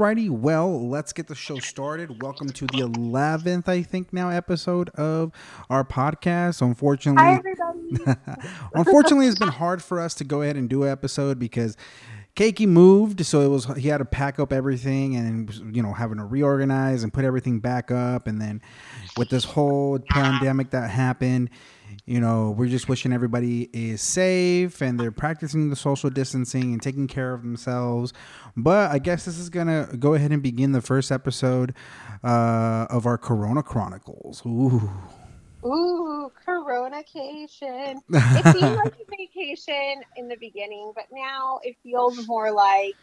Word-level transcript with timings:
Alrighty, 0.00 0.30
well, 0.30 0.88
let's 0.88 1.12
get 1.12 1.26
the 1.26 1.34
show 1.34 1.58
started. 1.58 2.22
Welcome 2.22 2.48
to 2.48 2.66
the 2.68 2.78
11th, 2.78 3.68
I 3.68 3.82
think, 3.82 4.14
now 4.14 4.30
episode 4.30 4.88
of 4.94 5.30
our 5.68 5.84
podcast. 5.84 6.62
Unfortunately, 6.62 7.22
Hi, 7.22 7.34
everybody. 7.34 8.18
unfortunately, 8.74 9.26
it's 9.26 9.38
been 9.38 9.48
hard 9.48 9.82
for 9.82 10.00
us 10.00 10.14
to 10.14 10.24
go 10.24 10.40
ahead 10.40 10.56
and 10.56 10.70
do 10.70 10.84
an 10.84 10.88
episode 10.88 11.38
because 11.38 11.76
Cakey 12.34 12.66
moved, 12.66 13.26
so 13.26 13.42
it 13.42 13.48
was 13.48 13.66
he 13.76 13.88
had 13.88 13.98
to 13.98 14.06
pack 14.06 14.38
up 14.38 14.54
everything 14.54 15.16
and 15.16 15.76
you 15.76 15.82
know 15.82 15.92
having 15.92 16.16
to 16.16 16.24
reorganize 16.24 17.02
and 17.02 17.12
put 17.12 17.26
everything 17.26 17.60
back 17.60 17.90
up, 17.90 18.26
and 18.26 18.40
then 18.40 18.62
with 19.18 19.28
this 19.28 19.44
whole 19.44 19.98
pandemic 20.08 20.70
that 20.70 20.88
happened, 20.88 21.50
you 22.06 22.20
know, 22.20 22.50
we're 22.50 22.68
just 22.68 22.88
wishing 22.88 23.12
everybody 23.12 23.68
is 23.72 24.00
safe 24.00 24.80
and 24.80 24.98
they're 24.98 25.12
practicing 25.12 25.70
the 25.70 25.76
social 25.76 26.10
distancing 26.10 26.72
and 26.72 26.82
taking 26.82 27.06
care 27.06 27.34
of 27.34 27.42
themselves. 27.42 28.12
But 28.56 28.90
I 28.90 28.98
guess 28.98 29.24
this 29.24 29.38
is 29.38 29.50
gonna 29.50 29.88
go 29.98 30.14
ahead 30.14 30.32
and 30.32 30.42
begin 30.42 30.72
the 30.72 30.80
first 30.80 31.12
episode 31.12 31.74
uh, 32.24 32.86
of 32.90 33.06
our 33.06 33.18
Corona 33.18 33.62
Chronicles. 33.62 34.42
Ooh. 34.46 34.90
Ooh, 35.64 36.32
Coronacation. 36.46 37.96
It 38.10 38.58
seemed 38.58 38.76
like 38.76 38.94
a 38.94 39.16
vacation 39.16 40.02
in 40.16 40.28
the 40.28 40.36
beginning, 40.36 40.92
but 40.94 41.04
now 41.12 41.60
it 41.62 41.76
feels 41.82 42.26
more 42.26 42.50
like 42.50 42.96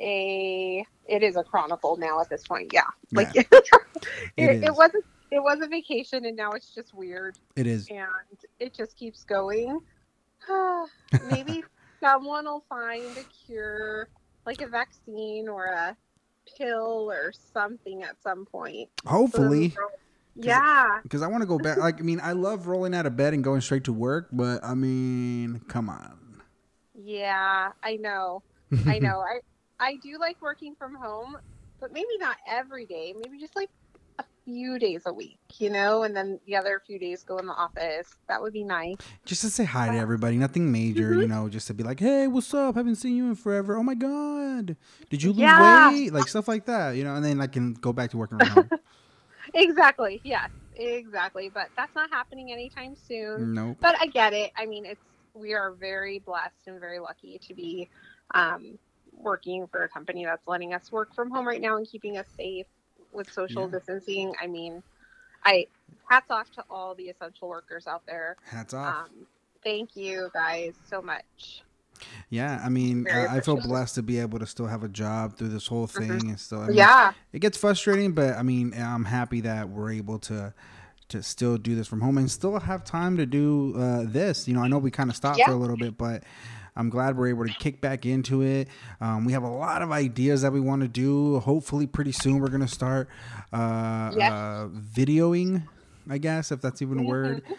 a. 0.00 0.84
It 1.06 1.22
is 1.22 1.36
a 1.36 1.42
chronicle 1.42 1.96
now 1.96 2.20
at 2.20 2.28
this 2.28 2.46
point. 2.46 2.72
Yeah, 2.72 2.82
like 3.12 3.28
it, 3.34 3.46
is. 4.36 4.62
it, 4.62 4.74
was. 4.74 4.90
It 5.34 5.42
was 5.42 5.60
a 5.62 5.66
vacation, 5.66 6.26
and 6.26 6.36
now 6.36 6.50
it's 6.52 6.74
just 6.74 6.92
weird, 6.92 7.38
It 7.56 7.66
is. 7.66 7.88
and 7.88 8.06
it 8.60 8.74
just 8.74 8.96
keeps 8.96 9.24
going. 9.24 9.80
Maybe 11.30 11.64
someone 12.00 12.44
will 12.44 12.64
find 12.68 13.04
a 13.16 13.24
cure, 13.46 14.08
like 14.44 14.60
a 14.60 14.66
vaccine 14.66 15.48
or 15.48 15.64
a 15.66 15.96
pill 16.58 17.10
or 17.10 17.32
something 17.54 18.02
at 18.02 18.20
some 18.22 18.44
point. 18.44 18.90
Hopefully. 19.06 19.68
the 19.68 19.74
world- 19.76 19.92
Yeah. 20.34 21.00
Because 21.02 21.22
I 21.22 21.28
want 21.28 21.42
to 21.42 21.46
go 21.46 21.58
back. 21.58 21.78
Like, 21.78 21.98
I 21.98 22.02
mean, 22.02 22.20
I 22.22 22.32
love 22.32 22.66
rolling 22.66 22.94
out 22.94 23.06
of 23.06 23.16
bed 23.16 23.32
and 23.32 23.42
going 23.42 23.60
straight 23.62 23.84
to 23.84 23.92
work, 23.92 24.28
but 24.32 24.62
I 24.62 24.74
mean, 24.74 25.60
come 25.68 25.88
on. 25.88 26.42
Yeah, 26.94 27.72
I 27.82 27.96
know. 27.96 28.42
I 28.86 28.98
know. 28.98 29.20
I 29.26 29.40
I 29.80 29.96
do 29.96 30.18
like 30.18 30.40
working 30.42 30.74
from 30.74 30.94
home, 30.94 31.36
but 31.80 31.92
maybe 31.92 32.16
not 32.18 32.36
every 32.46 32.84
day. 32.86 33.14
Maybe 33.18 33.38
just 33.38 33.56
like 33.56 33.70
few 34.44 34.78
days 34.78 35.02
a 35.06 35.12
week, 35.12 35.38
you 35.58 35.70
know, 35.70 36.02
and 36.02 36.16
then 36.16 36.40
the 36.46 36.56
other 36.56 36.80
few 36.86 36.98
days 36.98 37.22
go 37.22 37.38
in 37.38 37.46
the 37.46 37.52
office. 37.52 38.08
That 38.28 38.42
would 38.42 38.52
be 38.52 38.64
nice. 38.64 38.96
just 39.24 39.42
to 39.42 39.50
say 39.50 39.64
hi 39.64 39.90
to 39.90 39.96
everybody, 39.98 40.36
nothing 40.36 40.70
major, 40.72 41.14
you 41.14 41.28
know, 41.28 41.48
just 41.48 41.66
to 41.68 41.74
be 41.74 41.82
like, 41.82 42.00
hey, 42.00 42.26
what's 42.26 42.52
up? 42.54 42.74
Haven't 42.74 42.96
seen 42.96 43.16
you 43.16 43.26
in 43.28 43.34
forever. 43.34 43.76
Oh 43.76 43.82
my 43.82 43.94
God. 43.94 44.76
Did 45.10 45.22
you 45.22 45.32
lose 45.32 45.40
Yeah. 45.40 45.90
weight? 45.90 46.12
Like 46.12 46.28
stuff 46.28 46.48
like 46.48 46.66
that, 46.66 46.92
you 46.96 47.04
know, 47.04 47.14
and 47.14 47.24
then 47.24 47.40
I 47.40 47.46
can 47.46 47.74
go 47.74 47.92
back 47.92 48.10
to 48.10 48.16
working 48.16 48.38
from 48.38 48.48
home. 48.48 48.70
Exactly. 49.54 50.20
Yes. 50.24 50.50
Exactly. 50.76 51.50
But 51.52 51.68
that's 51.76 51.94
not 51.94 52.10
happening 52.10 52.52
anytime 52.52 52.94
soon. 52.96 53.54
nope. 53.54 53.76
But 53.80 53.96
I 54.00 54.06
get 54.06 54.32
it. 54.32 54.52
I 54.56 54.66
mean, 54.66 54.86
it's 54.86 55.00
we 55.34 55.52
are 55.54 55.72
very 55.72 56.18
blessed 56.20 56.66
and 56.66 56.78
very 56.78 56.98
lucky 57.00 57.40
to 57.46 57.54
be 57.54 57.88
um, 58.34 58.78
working 59.12 59.66
for 59.66 59.82
a 59.82 59.88
company 59.88 60.24
that's 60.24 60.46
letting 60.46 60.74
us 60.74 60.92
work 60.92 61.14
from 61.14 61.30
home 61.30 61.46
right 61.46 61.60
now 61.60 61.76
and 61.76 61.86
keeping 61.86 62.18
us 62.18 62.26
safe 62.36 62.66
with 63.12 63.30
social 63.32 63.64
Yeah. 63.64 63.78
distancing. 63.78 64.34
I 64.40 64.46
mean, 64.46 64.82
I 65.44 65.66
hats 66.08 66.30
off 66.30 66.50
to 66.52 66.64
all 66.70 66.94
the 66.94 67.04
essential 67.04 67.48
workers 67.48 67.86
out 67.86 68.02
there. 68.06 68.36
Hats 68.44 68.74
off. 68.74 69.04
Um, 69.04 69.26
thank 69.64 69.96
you 69.96 70.30
guys 70.34 70.74
so 70.88 71.00
much. 71.02 71.62
yeah, 72.30 72.60
I 72.64 72.68
mean, 72.68 73.06
uh, 73.08 73.28
I 73.30 73.40
feel 73.40 73.56
blessed 73.60 73.94
to 73.96 74.02
be 74.02 74.18
able 74.18 74.38
to 74.40 74.46
still 74.46 74.66
have 74.66 74.82
a 74.82 74.88
job 74.88 75.36
through 75.36 75.48
this 75.48 75.66
whole 75.68 75.86
thing 75.86 76.30
and 76.30 76.40
still. 76.40 76.60
I 76.60 76.66
mean, 76.68 76.76
yeah. 76.76 77.12
it 77.32 77.38
gets 77.38 77.56
frustrating, 77.56 78.12
but 78.12 78.34
I 78.34 78.42
mean, 78.42 78.74
I'm 78.76 79.04
happy 79.04 79.40
that 79.42 79.68
we're 79.68 79.92
able 79.92 80.18
to 80.20 80.52
to 81.08 81.22
still 81.22 81.58
do 81.58 81.74
this 81.74 81.86
from 81.86 82.00
home 82.00 82.16
and 82.16 82.30
still 82.30 82.58
have 82.58 82.84
time 82.84 83.18
to 83.18 83.26
do 83.26 83.74
uh, 83.76 84.04
this. 84.06 84.48
You 84.48 84.54
know, 84.54 84.62
I 84.62 84.68
know 84.68 84.78
we 84.78 84.90
kind 84.90 85.10
of 85.10 85.16
stopped 85.16 85.40
for 85.44 85.50
a 85.52 85.56
little 85.56 85.76
bit, 85.76 85.98
but 85.98 86.24
I'm 86.76 86.88
glad 86.88 87.16
we're 87.16 87.28
able 87.28 87.46
to 87.46 87.52
kick 87.54 87.80
back 87.80 88.06
into 88.06 88.42
it. 88.42 88.68
Um, 89.00 89.24
we 89.24 89.32
have 89.32 89.42
a 89.42 89.50
lot 89.50 89.82
of 89.82 89.90
ideas 89.92 90.42
that 90.42 90.52
we 90.52 90.60
want 90.60 90.82
to 90.82 90.88
do. 90.88 91.38
Hopefully, 91.40 91.86
pretty 91.86 92.12
soon 92.12 92.38
we're 92.40 92.48
gonna 92.48 92.66
start 92.68 93.08
uh, 93.52 94.12
Yes. 94.16 94.32
uh, 94.32 94.68
videoing. 94.72 95.64
I 96.08 96.18
guess 96.18 96.50
if 96.50 96.60
that's 96.60 96.82
even 96.82 96.98
a 96.98 97.02
word. 97.02 97.42
Mhm. 97.44 97.54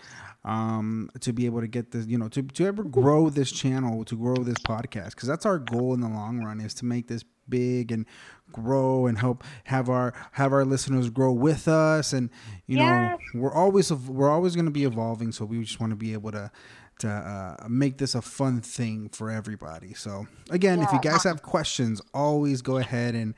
Um, 0.46 1.10
to 1.22 1.32
be 1.32 1.46
able 1.46 1.62
to 1.62 1.68
get 1.68 1.92
this, 1.92 2.06
you 2.06 2.18
know, 2.18 2.28
to, 2.28 2.42
to 2.42 2.66
ever 2.66 2.84
grow 2.84 3.30
this 3.30 3.50
channel, 3.50 4.04
to 4.04 4.18
grow 4.18 4.36
this 4.36 4.58
podcast, 4.58 5.12
because 5.12 5.30
that's 5.30 5.46
our 5.46 5.58
goal 5.58 5.94
in 5.94 6.02
the 6.02 6.10
long 6.10 6.44
run 6.44 6.60
is 6.60 6.74
to 6.76 6.86
make 6.86 7.08
this 7.08 7.24
big 7.48 7.94
and 7.94 8.06
grow 8.52 9.06
and 9.06 9.18
help 9.20 9.42
have 9.64 9.90
our 9.90 10.14
have 10.34 10.52
our 10.52 10.66
listeners 10.66 11.10
grow 11.10 11.32
with 11.32 11.68
us 11.70 12.12
and 12.14 12.30
you 12.68 12.78
Yes. 12.78 13.18
know 13.34 13.42
we're 13.42 13.54
always 13.54 13.92
we're 13.92 14.30
always 14.30 14.54
going 14.56 14.66
to 14.66 14.72
be 14.72 14.84
evolving 14.86 15.32
so 15.32 15.44
we 15.46 15.62
just 15.64 15.80
want 15.80 15.90
to 15.92 15.96
be 15.96 16.14
able 16.14 16.32
to 16.32 16.52
to 17.00 17.10
uh, 17.10 17.68
make 17.68 17.98
this 17.98 18.16
a 18.16 18.22
fun 18.22 18.62
thing 18.62 19.10
for 19.10 19.30
everybody 19.32 19.94
so 19.94 20.28
again 20.50 20.80
if 20.82 20.92
you 20.92 21.00
Yeah. 21.04 21.12
guys 21.12 21.24
have 21.24 21.42
questions 21.42 22.02
always 22.14 22.62
go 22.62 22.78
ahead 22.78 23.16
and 23.16 23.34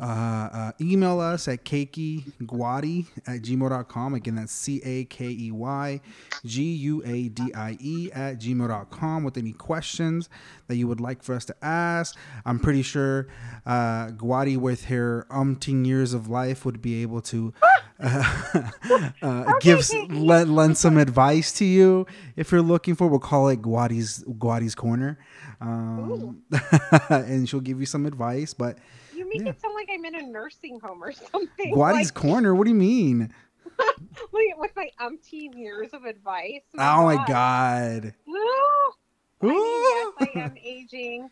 uh, 0.00 0.02
uh, 0.04 0.72
email 0.80 1.20
us 1.20 1.46
at 1.48 1.64
cakeyguadie 1.64 3.06
at 3.26 3.42
gmail.com. 3.42 4.14
Again, 4.14 4.34
that's 4.36 4.52
C 4.52 4.80
A 4.84 5.04
K 5.04 5.26
E 5.26 5.50
Y 5.52 6.00
G 6.44 6.62
U 6.74 7.02
A 7.04 7.28
D 7.28 7.52
I 7.54 7.76
E 7.80 8.10
at 8.12 8.38
gmail.com 8.40 9.24
with 9.24 9.36
any 9.36 9.52
questions 9.52 10.28
that 10.66 10.76
you 10.76 10.88
would 10.88 11.00
like 11.00 11.22
for 11.22 11.34
us 11.34 11.44
to 11.46 11.54
ask. 11.62 12.16
I'm 12.44 12.58
pretty 12.58 12.82
sure 12.82 13.28
uh, 13.66 14.08
Guadie, 14.08 14.56
with 14.56 14.86
her 14.86 15.26
umpteen 15.30 15.86
years 15.86 16.12
of 16.14 16.28
life, 16.28 16.64
would 16.64 16.82
be 16.82 17.02
able 17.02 17.20
to 17.22 17.52
uh, 18.00 18.70
uh, 19.22 19.52
give 19.60 19.88
lend, 20.10 20.54
lend 20.54 20.76
some 20.76 20.98
advice 20.98 21.52
to 21.52 21.64
you 21.64 22.06
if 22.36 22.50
you're 22.50 22.62
looking 22.62 22.94
for. 22.94 23.06
We'll 23.08 23.20
call 23.20 23.48
it 23.48 23.62
Guadie's 23.62 24.24
Guadie's 24.24 24.74
Corner. 24.74 25.18
Um, 25.60 26.42
and 27.08 27.48
she'll 27.48 27.60
give 27.60 27.80
you 27.80 27.86
some 27.86 28.06
advice, 28.06 28.52
but 28.54 28.78
You 29.14 29.26
make 29.28 29.42
Yeah. 29.42 29.50
it 29.50 29.60
I'm 30.04 30.14
in 30.14 30.20
a 30.20 30.26
nursing 30.28 30.80
home 30.80 31.02
or 31.02 31.12
something. 31.32 31.72
Guadie's 31.72 32.08
like, 32.08 32.14
Corner. 32.14 32.54
What 32.54 32.64
do 32.64 32.70
you 32.70 32.76
mean? 32.76 33.32
with 34.32 34.70
my 34.76 34.88
umpteen 35.00 35.56
years 35.56 35.92
of 35.92 36.04
advice. 36.04 36.62
Oh 36.78 37.04
my 37.04 37.24
god! 37.26 38.14
No. 38.26 38.40
I 39.42 39.46
mean, 39.46 39.82
yes, 39.82 40.30
I 40.36 40.38
am 40.40 40.54
aging. 40.62 41.30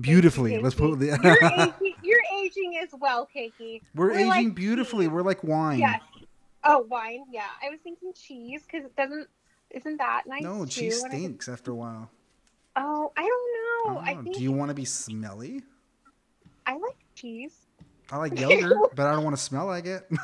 Beautifully. 0.00 0.58
Let's 0.58 0.74
put 0.74 0.98
You're 1.00 1.18
the. 1.18 1.72
aging, 1.80 1.94
you're 2.02 2.20
aging 2.42 2.78
as 2.82 2.90
well, 2.98 3.28
Cakey. 3.34 3.82
We're 3.94 4.08
We're 4.08 4.12
aging 4.18 4.26
like 4.28 4.54
beautifully. 4.54 5.06
cheese. 5.06 5.12
We're 5.12 5.22
like 5.22 5.42
wine. 5.44 5.78
Yes. 5.78 6.00
Oh, 6.64 6.86
wine. 6.90 7.24
Yeah, 7.30 7.44
I 7.64 7.70
was 7.70 7.78
thinking 7.82 8.12
cheese 8.14 8.62
because 8.70 8.84
it 8.86 8.96
doesn't. 8.96 9.28
Isn't 9.70 9.96
that 9.98 10.22
nice? 10.26 10.42
No, 10.42 10.64
too? 10.64 10.70
cheese 10.70 11.02
I 11.04 11.08
stinks 11.08 11.48
after 11.48 11.70
a 11.72 11.74
while. 11.74 12.10
oh, 12.76 13.12
I 13.16 13.22
don't 13.22 13.94
know. 13.96 14.00
I 14.00 14.14
Oh, 14.18 14.22
think 14.22 14.36
do 14.36 14.42
you 14.42 14.52
want 14.52 14.70
to 14.70 14.74
be 14.74 14.84
smelly? 14.84 15.62
I 16.66 16.72
like 16.72 16.96
cheese. 17.14 17.54
I 18.10 18.16
like 18.18 18.38
yogurt, 18.40 18.94
but 18.94 19.06
I 19.06 19.12
don't 19.14 19.24
want 19.24 19.36
to 19.36 19.42
smell 19.42 19.66
like 19.66 19.86
it. 19.86 20.06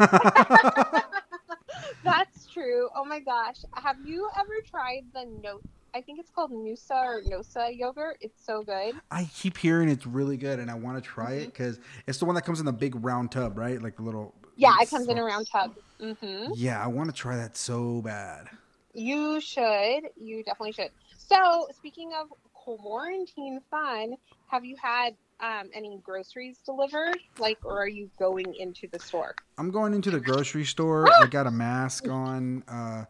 That's 2.05 2.47
true. 2.47 2.89
Oh 2.95 3.05
my 3.05 3.21
gosh, 3.21 3.59
have 3.75 3.97
you 4.05 4.29
ever 4.39 4.53
tried 4.69 5.03
the 5.15 5.25
no? 5.43 5.61
I 5.95 6.01
think 6.01 6.19
it's 6.19 6.31
called 6.31 6.51
Nusa 6.53 7.05
or 7.05 7.23
Nosa 7.23 7.77
yogurt. 7.77 8.17
It's 8.23 8.43
so 8.45 8.63
good. 8.63 8.95
I 9.11 9.29
keep 9.35 9.59
hearing 9.59 9.89
it's 9.91 10.07
really 10.07 10.37
good, 10.39 10.59
and 10.59 10.71
I 10.71 10.75
want 10.75 10.97
to 10.97 11.03
try 11.03 11.33
Mm-hmm. 11.33 11.43
it 11.43 11.47
because 11.47 11.81
it's 12.07 12.19
the 12.19 12.25
one 12.25 12.35
that 12.35 12.43
comes 12.43 12.61
in 12.61 12.67
the 12.67 12.73
big 12.73 12.95
round 13.05 13.31
tub, 13.31 13.59
right? 13.59 13.81
Like 13.81 13.97
the 13.97 14.03
little. 14.03 14.35
Yeah, 14.57 14.75
it 14.81 14.89
comes 14.91 15.09
in 15.09 15.19
a 15.19 15.23
round 15.25 15.49
tub. 15.51 15.75
Mm-hmm. 16.01 16.53
Yeah, 16.55 16.83
I 16.83 16.87
want 16.87 17.09
to 17.11 17.15
try 17.15 17.37
that 17.37 17.57
so 17.57 18.01
bad. 18.03 18.49
You 18.95 19.41
should. 19.41 20.03
You 20.17 20.43
definitely 20.45 20.73
should. 20.73 20.91
So, 21.17 21.69
speaking 21.77 22.13
of 22.21 22.29
quarantine 22.53 23.61
fun, 23.71 24.15
have 24.49 24.65
you 24.65 24.77
had 24.83 25.15
um, 25.43 25.69
any 25.75 25.99
groceries 26.03 26.59
delivered? 26.65 27.19
Like, 27.39 27.59
or 27.65 27.79
are 27.83 27.89
you 27.89 28.11
going 28.19 28.55
into 28.55 28.89
the 28.91 28.99
store? 28.99 29.35
I'm 29.59 29.71
going 29.71 29.93
into 29.93 30.11
the 30.11 30.21
grocery 30.21 30.65
store. 30.65 31.09
I 31.13 31.27
got 31.27 31.47
a 31.47 31.51
mask 31.51 32.09
on. 32.09 32.63
Uh, 32.69 33.05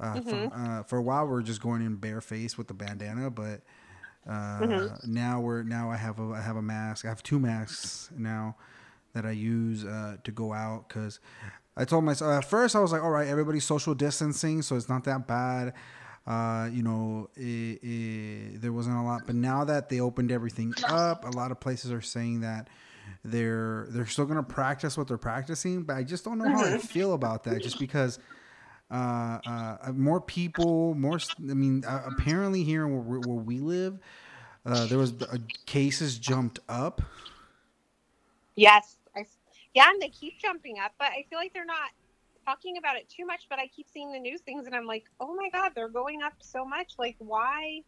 uh, 0.00 0.14
Mhm. 0.16 0.24
for, 0.50 0.54
uh, 0.54 0.82
for 0.84 0.98
a 0.98 1.02
while, 1.02 1.26
we 1.26 1.38
are 1.38 1.42
just 1.42 1.60
going 1.62 1.82
in 1.82 1.96
barefaced 1.96 2.56
with 2.58 2.68
the 2.68 2.74
bandana, 2.74 3.30
but 3.30 3.60
uh, 4.26 4.60
Mhm. 4.60 5.08
now 5.08 5.40
we're 5.40 5.62
now 5.62 5.90
I 5.90 5.96
have 5.96 6.18
a 6.18 6.32
I 6.32 6.40
have 6.40 6.56
a 6.56 6.62
mask. 6.62 7.04
I 7.04 7.08
have 7.08 7.22
two 7.22 7.38
masks 7.38 8.10
now 8.16 8.56
that 9.12 9.24
I 9.26 9.30
use 9.32 9.84
uh, 9.84 10.16
to 10.24 10.30
go 10.32 10.52
out 10.52 10.88
because 10.88 11.20
I 11.76 11.84
told 11.84 12.04
myself 12.04 12.30
at 12.32 12.48
first 12.48 12.74
I 12.76 12.80
was 12.80 12.92
like, 12.92 13.02
all 13.02 13.10
right, 13.10 13.26
everybody's 13.28 13.64
social 13.64 13.94
distancing, 13.94 14.62
so 14.62 14.76
it's 14.76 14.88
not 14.88 15.04
that 15.04 15.26
bad. 15.26 15.74
Uh, 16.26 16.68
you 16.72 16.82
know, 16.82 17.28
it, 17.36 17.80
it, 17.82 18.60
there 18.62 18.72
wasn't 18.72 18.96
a 18.96 19.02
lot, 19.02 19.26
but 19.26 19.34
now 19.34 19.64
that 19.64 19.88
they 19.88 20.00
opened 20.00 20.30
everything 20.30 20.74
up, 20.86 21.24
a 21.24 21.30
lot 21.30 21.50
of 21.50 21.60
places 21.60 21.90
are 21.90 22.02
saying 22.02 22.40
that 22.42 22.68
they're 23.24 23.86
they're 23.90 24.06
still 24.06 24.26
gonna 24.26 24.42
practice 24.42 24.96
what 24.96 25.08
they're 25.08 25.18
practicing, 25.18 25.82
but 25.82 25.96
I 25.96 26.04
just 26.04 26.24
don't 26.24 26.38
know 26.38 26.48
how 26.48 26.64
I 26.64 26.74
feel 26.76 27.14
about 27.14 27.44
that. 27.44 27.62
Just 27.62 27.78
because 27.78 28.18
uh, 28.90 29.40
uh, 29.46 29.92
more 29.94 30.20
people, 30.20 30.94
more. 30.94 31.18
I 31.38 31.54
mean, 31.54 31.84
uh, 31.86 32.02
apparently 32.06 32.64
here 32.64 32.86
where, 32.86 33.00
we- 33.00 33.18
where 33.18 33.36
we 33.42 33.58
live, 33.60 33.98
uh, 34.66 34.86
there 34.86 34.98
was 34.98 35.14
uh, 35.22 35.38
cases 35.66 36.18
jumped 36.18 36.60
up. 36.68 37.02
Yes, 38.56 38.96
I, 39.16 39.26
yeah, 39.74 39.90
and 39.90 40.00
they 40.02 40.08
keep 40.08 40.38
jumping 40.40 40.78
up, 40.78 40.92
but 40.98 41.08
I 41.08 41.24
feel 41.30 41.38
like 41.38 41.52
they're 41.54 41.64
not 41.64 41.90
talking 42.50 42.76
about 42.78 42.96
it 42.96 43.08
too 43.08 43.26
much. 43.26 43.46
But 43.48 43.58
I 43.58 43.68
keep 43.68 43.88
seeing 43.88 44.12
the 44.12 44.18
news 44.18 44.40
things, 44.42 44.66
and 44.66 44.74
I'm 44.74 44.86
like, 44.86 45.04
oh 45.20 45.34
my 45.34 45.48
god, 45.52 45.72
they're 45.74 45.88
going 45.88 46.22
up 46.22 46.34
so 46.40 46.64
much. 46.64 46.92
Like, 46.98 47.16
why 47.18 47.80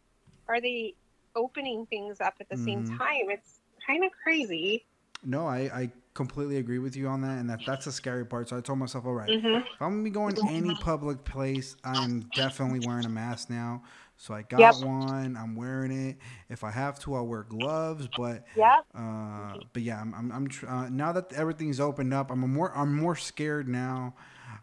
are 0.47 0.61
they 0.61 0.95
opening 1.35 1.85
things 1.87 2.21
up 2.21 2.35
at 2.39 2.49
the 2.49 2.57
same 2.57 2.79
Mhm. 2.79 2.87
time? 2.97 3.29
It's 3.29 3.59
kind 3.85 4.03
of 4.03 4.11
crazy. 4.23 4.85
No, 5.25 5.47
I, 5.47 5.59
I 5.73 5.91
completely 6.13 6.57
agree 6.57 6.79
with 6.79 6.95
you 6.95 7.07
on 7.07 7.21
that, 7.21 7.39
and 7.39 7.49
that 7.49 7.65
that's 7.65 7.85
the 7.85 7.91
scary 7.91 8.25
part. 8.25 8.49
So 8.49 8.57
I 8.57 8.61
told 8.61 8.79
myself, 8.79 9.05
all 9.05 9.13
right, 9.13 9.29
hmm 9.29 9.57
if 9.73 9.81
I'm 9.81 9.91
gonna 9.91 10.03
be 10.03 10.09
going 10.09 10.35
to 10.35 10.45
any 10.45 10.75
public 10.75 11.23
place, 11.23 11.75
I'm 11.83 12.21
definitely 12.33 12.79
wearing 12.79 13.05
a 13.05 13.09
mask 13.09 13.49
now. 13.49 13.83
So 14.17 14.33
I 14.33 14.41
got 14.43 14.59
Yep. 14.59 14.79
one. 14.79 15.37
I'm 15.37 15.55
wearing 15.55 15.91
it. 15.91 16.17
If 16.49 16.63
I 16.63 16.71
have 16.71 16.99
to, 16.99 17.15
I'll 17.15 17.25
wear 17.25 17.43
gloves. 17.43 18.07
But 18.07 18.45
yeah, 18.55 18.77
uh, 18.95 19.55
but 19.71 19.81
yeah, 19.81 19.99
I'm 20.01 20.13
I'm, 20.13 20.31
I'm 20.31 20.47
tr- 20.47 20.67
uh, 20.67 20.89
now 20.89 21.13
that 21.13 21.31
everything's 21.33 21.79
opened 21.79 22.13
up, 22.13 22.29
I'm 22.29 22.39
more 22.39 22.75
I'm 22.77 22.95
more 22.95 23.15
scared 23.15 23.67
now 23.67 24.13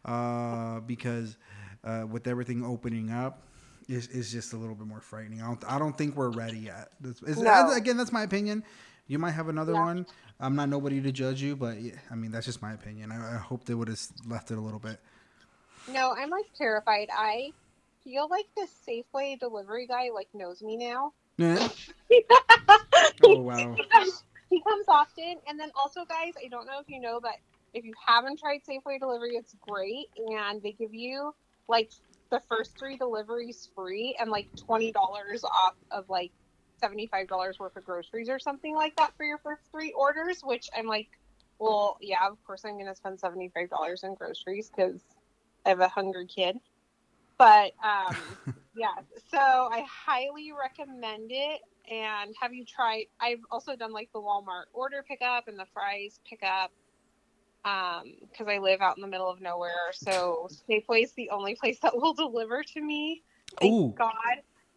uh, 0.05 0.81
because 0.81 1.37
uh, 1.85 2.05
with 2.11 2.27
everything 2.27 2.65
opening 2.65 3.11
up. 3.11 3.43
It's, 3.93 4.07
it's 4.07 4.31
just 4.31 4.53
a 4.53 4.57
little 4.57 4.77
bit 4.77 4.87
more 4.87 5.01
frightening. 5.01 5.43
I 5.43 5.47
don't, 5.47 5.65
I 5.67 5.77
don't 5.81 5.99
think 5.99 6.15
we're 6.15 6.31
ready 6.31 6.59
yet. 6.59 6.91
It's, 7.03 7.21
it's- 7.23 7.39
No. 7.39 7.73
Again, 7.73 7.97
that's 7.97 8.13
my 8.13 8.23
opinion. 8.23 8.63
You 9.09 9.19
might 9.19 9.33
have 9.33 9.49
another 9.49 9.73
Yeah. 9.73 9.85
one. 9.85 10.07
I'm 10.39 10.55
not 10.55 10.69
nobody 10.69 11.01
to 11.01 11.11
judge 11.11 11.43
you, 11.43 11.57
but 11.57 11.81
yeah, 11.81 11.95
I 12.09 12.15
mean 12.15 12.31
that's 12.31 12.47
just 12.47 12.63
my 12.63 12.73
opinion. 12.73 13.11
I, 13.11 13.35
I 13.35 13.39
hope 13.39 13.65
they 13.65 13.75
would 13.75 13.89
have 13.89 14.01
left 14.29 14.53
it 14.53 14.59
a 14.59 14.61
little 14.61 14.79
bit. 14.79 15.01
No, 15.91 16.15
I'm 16.17 16.31
like 16.31 16.47
terrified. 16.57 17.09
I 17.13 17.51
feel 18.05 18.29
like 18.29 18.47
the 18.57 18.69
Safeway 18.87 19.41
delivery 19.41 19.87
guy 19.89 20.11
like 20.15 20.29
knows 20.35 20.63
me 20.63 20.77
now. 20.77 21.13
Yeah. 21.37 21.69
oh 23.25 23.41
wow. 23.41 23.75
he 23.77 23.85
comes, 23.91 24.25
he 24.51 24.63
comes 24.63 24.85
often 24.89 25.37
and 25.49 25.59
then 25.59 25.71
also 25.75 26.05
guys 26.05 26.33
i 26.45 26.49
don't 26.49 26.67
know 26.67 26.81
if 26.81 26.89
you 26.89 27.01
know 27.01 27.21
but 27.21 27.37
if 27.75 27.85
you 27.85 27.93
haven't 28.07 28.39
tried 28.39 28.61
safeway 28.69 28.99
delivery 28.99 29.37
it's 29.37 29.55
great 29.61 30.07
and 30.17 30.63
they 30.63 30.73
give 30.73 30.95
you 30.95 31.33
like 31.69 31.91
the 32.31 32.41
first 32.49 32.79
three 32.79 32.97
deliveries 32.97 33.69
free 33.75 34.17
and 34.21 34.31
like 34.31 34.49
$20 34.69 34.93
off 35.45 35.75
of 35.91 36.09
like 36.09 36.33
$75 36.83 37.59
worth 37.59 37.77
of 37.77 37.85
groceries 37.85 38.29
or 38.29 38.39
something 38.39 38.75
like 38.75 38.97
that 38.97 39.13
for 39.17 39.25
your 39.25 39.39
first 39.39 39.63
three 39.71 39.93
orders 39.93 40.41
which 40.43 40.69
i'm 40.77 40.87
like 40.87 41.09
well 41.59 41.97
yeah 42.01 42.27
of 42.31 42.43
course 42.45 42.65
i'm 42.65 42.75
going 42.75 42.87
to 42.87 42.95
spend 42.95 43.21
$75 43.21 44.05
in 44.05 44.15
groceries 44.15 44.71
because 44.75 45.01
i 45.67 45.71
have 45.71 45.81
a 45.81 45.89
hungry 45.89 46.27
kid. 46.27 46.57
But 47.39 47.73
um 47.85 48.17
yeah 48.77 48.95
so 49.31 49.39
i 49.39 49.85
highly 50.07 50.53
recommend 50.53 51.31
it 51.31 51.61
and 51.91 52.35
have 52.41 52.55
you 52.55 52.65
tried 52.65 53.07
i've 53.21 53.41
also 53.51 53.75
done 53.75 53.93
like 53.93 54.09
the 54.15 54.21
walmart 54.21 54.65
order 54.73 55.05
pickup 55.07 55.49
and 55.49 55.59
the 55.59 55.67
Fry's 55.75 56.21
pickup 56.29 56.71
um 57.65 58.15
because 58.31 58.47
i 58.49 58.59
live 58.59 58.81
out 58.81 58.97
in 58.97 59.03
the 59.03 59.09
middle 59.09 59.29
of 59.29 59.41
nowhere 59.41 59.93
so 59.93 60.49
safeway's 60.69 61.13
the 61.13 61.29
only 61.31 61.55
place 61.55 61.79
that 61.81 61.95
will 62.01 62.15
deliver 62.15 62.63
to 62.63 62.81
me 62.81 63.23
thank 63.61 63.75
Ooh. 63.75 63.95
god 63.97 64.15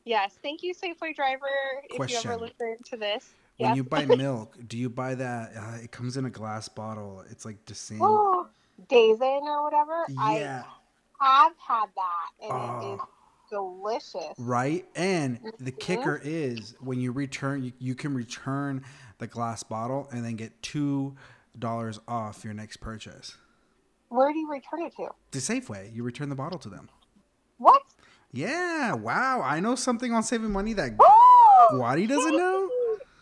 yes 0.05 0.37
thank 0.43 0.61
you 0.63 0.73
safeway 0.73 1.15
driver 1.15 1.45
if 1.85 1.91
you 1.91 1.97
Question. 1.97 2.31
ever 2.31 2.41
listen 2.41 2.77
to 2.85 2.97
this 2.97 3.33
When 3.57 3.69
yes 3.69 3.77
you 3.77 3.83
buy 3.83 4.05
milk, 4.23 4.57
do 4.67 4.77
you 4.77 4.89
buy 4.89 5.15
that? 5.15 5.51
Uh, 5.55 5.77
it 5.83 5.91
comes 5.91 6.17
in 6.17 6.25
a 6.25 6.29
glass 6.29 6.67
bottle. 6.67 7.23
It's 7.29 7.45
like 7.45 7.63
the 7.65 7.75
same. 7.75 7.99
oh 8.01 8.47
days 8.89 9.21
in 9.21 9.41
or 9.47 9.63
whatever 9.63 10.05
Yeah. 10.09 10.63
i 11.21 11.43
have 11.43 11.53
had 11.65 11.85
that 11.95 12.29
and 12.41 12.83
it 12.83 12.87
Oh. 12.87 12.93
is 12.95 12.99
delicious 13.49 14.33
Right. 14.39 14.85
And 14.95 15.39
the 15.59 15.71
Mhm. 15.71 15.79
kicker 15.79 16.19
is 16.23 16.75
when 16.79 16.99
you 16.99 17.11
return, 17.11 17.63
you, 17.63 17.71
you 17.77 17.93
can 17.95 18.13
return 18.15 18.83
the 19.19 19.27
glass 19.27 19.61
bottle 19.61 20.07
and 20.11 20.25
then 20.25 20.35
get 20.35 20.59
two 20.63 21.15
dollars 21.57 21.99
off 22.07 22.43
your 22.43 22.53
next 22.53 22.77
purchase. 22.77 23.37
where 24.09 24.31
do 24.31 24.39
you 24.39 24.49
return 24.49 24.81
it 24.81 24.95
to 24.97 25.09
To 25.31 25.39
Safeway, 25.39 25.93
you 25.93 26.03
return 26.03 26.29
the 26.29 26.35
bottle 26.35 26.59
to 26.59 26.69
them. 26.69 26.89
what 27.57 27.81
Yeah. 28.31 28.93
Wow. 28.93 29.41
I 29.41 29.59
know 29.59 29.75
something 29.75 30.11
on 30.13 30.23
saving 30.23 30.51
money 30.51 30.73
that! 30.73 30.97
Guadie 31.71 32.07
doesn't 32.07 32.35
know. 32.35 32.69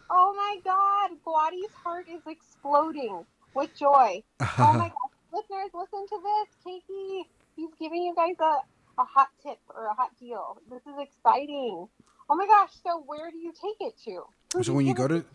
Oh 0.09 0.33
my 0.35 0.57
god, 0.63 1.11
Guadie's 1.25 1.71
heart 1.83 2.07
is 2.09 2.21
exploding 2.27 3.25
with 3.53 3.73
joy. 3.77 4.21
Oh 4.39 4.73
my 4.73 4.89
gosh, 4.89 4.91
listeners, 5.33 5.69
listen 5.73 6.05
to 6.07 6.19
this. 6.23 6.47
Cakey, 6.65 7.23
he's 7.55 7.69
giving 7.79 8.03
you 8.03 8.13
guys 8.15 8.35
a, 8.39 9.01
a 9.01 9.05
hot 9.05 9.29
tip 9.43 9.59
or 9.73 9.85
a 9.87 9.93
hot 9.93 10.11
deal. 10.19 10.57
This 10.69 10.81
is 10.81 10.99
exciting. 10.99 11.87
Oh 12.29 12.35
my 12.35 12.45
gosh, 12.45 12.71
so 12.83 13.03
where 13.05 13.29
do 13.31 13.37
you 13.37 13.51
take 13.53 13.77
it 13.79 13.93
to? 14.05 14.23
Who 14.53 14.63
So 14.63 14.73
when 14.73 14.85
you 14.85 14.93
go 14.93 15.05
it 15.05 15.09
to 15.09 15.25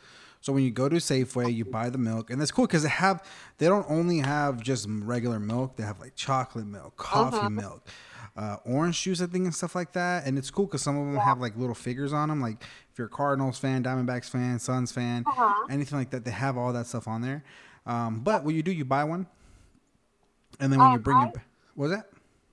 so 0.46 0.52
when 0.52 0.62
you 0.62 0.70
go 0.70 0.88
to 0.88 0.94
Safeway, 0.96 1.52
you 1.52 1.64
buy 1.64 1.90
the 1.90 1.98
milk, 1.98 2.31
and 2.31 2.40
that's 2.40 2.52
cool 2.52 2.69
because 2.69 2.84
they 2.84 2.88
have 2.88 3.20
they 3.58 3.66
don't 3.66 3.84
only 3.90 4.19
have 4.20 4.62
just 4.62 4.87
regular 4.88 5.40
milk; 5.40 5.75
they 5.75 5.82
have 5.82 5.98
like 5.98 6.14
chocolate 6.14 6.69
milk, 6.69 6.96
coffee 6.96 7.38
Uh-huh. 7.38 7.50
milk, 7.50 7.88
uh, 8.37 8.58
orange 8.64 9.02
juice, 9.02 9.20
I 9.20 9.26
think, 9.26 9.44
and 9.46 9.52
stuff 9.52 9.75
like 9.75 9.93
that. 9.94 10.25
And 10.25 10.38
it's 10.38 10.48
cool 10.52 10.66
because 10.66 10.82
some 10.82 10.96
of 10.96 11.04
them 11.06 11.16
Yeah. 11.16 11.25
have 11.25 11.40
like 11.40 11.56
little 11.56 11.75
figures 11.75 12.12
on 12.12 12.28
them, 12.28 12.40
like 12.40 12.62
if 12.93 12.96
you're 12.96 13.08
a 13.08 13.10
Cardinals 13.10 13.58
fan, 13.58 13.82
Diamondbacks 13.82 14.31
fan, 14.31 14.60
Suns 14.60 14.93
fan, 14.93 15.25
Uh-huh. 15.26 15.66
anything 15.69 15.98
like 15.98 16.10
that. 16.10 16.25
They 16.25 16.31
have 16.31 16.56
all 16.56 16.72
that 16.75 16.87
stuff 16.87 17.08
on 17.08 17.22
there. 17.22 17.43
Um, 17.84 18.20
but 18.20 18.44
what 18.44 18.54
you 18.54 18.62
do, 18.62 18.70
you 18.70 18.84
buy 18.84 19.02
one, 19.02 19.26
and 20.60 20.72
then 20.72 20.78
when 20.78 20.90
you 20.93 20.98
Um, 20.98 21.02
bring 21.02 21.19
I- 21.22 21.25
it, 21.26 21.37
was 21.75 21.90
that? 21.90 22.08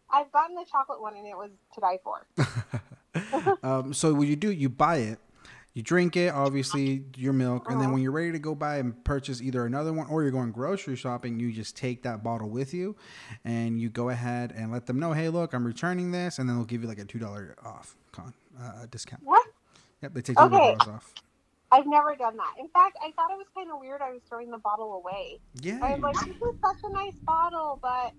I've 0.10 0.32
gotten 0.32 0.56
the 0.56 0.66
chocolate 0.66 1.00
one 1.00 1.16
and 1.16 1.28
it 1.28 1.38
was 1.38 1.52
to 1.76 1.80
die 1.82 2.00
for. 2.04 2.26
um, 3.64 3.94
so 3.94 4.14
what 4.16 4.26
you 4.28 4.36
do, 4.36 4.52
you 4.52 4.68
buy 4.70 4.98
it, 4.98 5.20
you 5.74 5.82
drink 5.82 6.16
it, 6.16 6.34
obviously 6.34 7.04
your 7.16 7.34
milk, 7.34 7.70
and 7.70 7.82
then 7.82 7.92
when 7.92 8.02
you're 8.02 8.12
ready 8.12 8.32
to 8.32 8.40
go 8.40 8.54
buy 8.54 8.78
and 8.78 9.04
purchase 9.04 9.42
either 9.42 9.66
another 9.66 9.92
one 9.92 10.08
or 10.08 10.22
you're 10.22 10.32
going 10.32 10.52
grocery 10.52 10.96
shopping, 10.96 11.40
you 11.40 11.52
just 11.52 11.76
take 11.76 12.04
that 12.04 12.24
bottle 12.24 12.50
with 12.50 12.74
you, 12.74 12.96
and 13.44 13.82
you 13.82 13.90
go 13.90 14.10
ahead 14.10 14.54
and 14.56 14.72
let 14.72 14.86
them 14.86 15.00
know, 15.00 15.14
hey, 15.14 15.30
look, 15.30 15.54
I'm 15.54 15.66
returning 15.66 16.12
this, 16.12 16.38
and 16.38 16.48
then 16.48 16.58
they'll 16.58 16.66
give 16.66 16.84
you 16.84 16.88
like 16.88 17.00
a 17.00 17.06
two 17.06 17.20
dollar 17.20 17.56
off 17.64 17.96
con 18.12 18.34
uh, 18.62 18.86
discount. 18.90 19.24
What? 19.24 19.46
Yep, 20.02 20.14
they 20.14 20.22
take 20.22 20.38
two 20.38 20.44
Okay. 20.44 20.58
dollars 20.58 20.88
off. 20.88 21.16
I've 21.72 21.88
never 21.88 22.16
done 22.16 22.38
that. 22.38 22.54
In 22.60 22.68
fact, 22.70 22.98
I 23.02 23.12
thought 23.16 23.32
it 23.32 23.38
was 23.38 23.48
kind 23.56 23.72
of 23.72 23.80
weird 23.80 24.00
I 24.00 24.12
was 24.12 24.22
throwing 24.30 24.52
the 24.52 24.60
bottle 24.60 24.94
away. 24.94 25.40
Yeah, 25.62 25.80
I 25.82 25.94
was 25.94 26.04
like, 26.04 26.16
this 26.18 26.36
is 26.36 26.56
such 26.64 26.78
a 26.84 26.94
nice 26.94 27.18
bottle, 27.26 27.80
but 27.82 28.14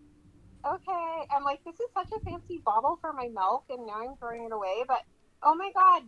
okay. 0.67 1.27
I'm 1.31 1.45
like, 1.45 1.63
this 1.65 1.75
is 1.75 1.87
such 1.95 2.09
a 2.11 2.19
fancy 2.29 2.63
bottle 2.65 2.99
for 3.01 3.13
my 3.13 3.29
milk, 3.29 3.67
and 3.71 3.87
now 3.87 4.03
I'm 4.03 4.17
throwing 4.17 4.45
it 4.45 4.53
away. 4.53 4.83
But 4.89 5.03
oh 5.45 5.55
my 5.55 5.71
god, 5.73 6.03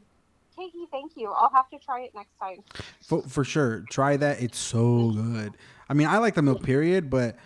Katie, 0.57 0.87
thank 0.91 1.13
you. 1.17 1.31
I'll 1.31 1.51
have 1.55 1.69
to 1.71 1.79
try 1.79 2.01
it 2.03 2.13
next 2.15 2.33
time. 2.41 2.59
for, 3.03 3.23
for 3.23 3.45
sure. 3.45 3.85
Try 3.91 4.17
that. 4.17 4.41
It's 4.41 4.59
so 4.59 5.11
good. 5.11 5.53
I 5.89 5.95
mean, 5.95 6.07
I 6.09 6.19
like 6.19 6.35
the 6.35 6.43
milk 6.43 6.63
period, 6.63 7.11
but 7.11 7.37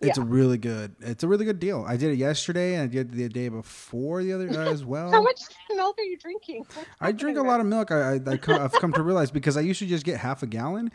it's 0.00 0.18
Yeah. 0.18 0.24
really 0.26 0.58
good. 0.58 0.94
It's 1.00 1.24
a 1.24 1.28
really 1.28 1.44
good 1.44 1.58
deal. 1.58 1.84
I 1.88 1.96
did 1.96 2.12
it 2.12 2.16
yesterday, 2.16 2.74
and 2.74 2.82
I 2.84 2.86
did 2.86 3.12
it 3.12 3.16
the 3.16 3.28
day 3.28 3.48
before 3.48 4.22
the 4.22 4.32
other 4.34 4.48
uh, 4.50 4.70
as 4.70 4.84
well. 4.92 5.10
How 5.10 5.22
much 5.22 5.40
milk 5.74 5.96
are 5.98 6.04
you 6.04 6.18
drinking? 6.18 6.66
I 7.00 7.12
drink 7.12 7.38
a 7.38 7.42
lot 7.42 7.60
of 7.60 7.66
milk. 7.66 7.90
I, 7.90 8.14
I, 8.16 8.20
I've 8.48 8.72
come 8.72 8.92
to 8.92 9.02
realize 9.02 9.30
because 9.30 9.56
I 9.56 9.60
used 9.62 9.78
to 9.80 9.86
just 9.86 10.04
get 10.04 10.18
half 10.18 10.42
a 10.42 10.46
gallon, 10.46 10.92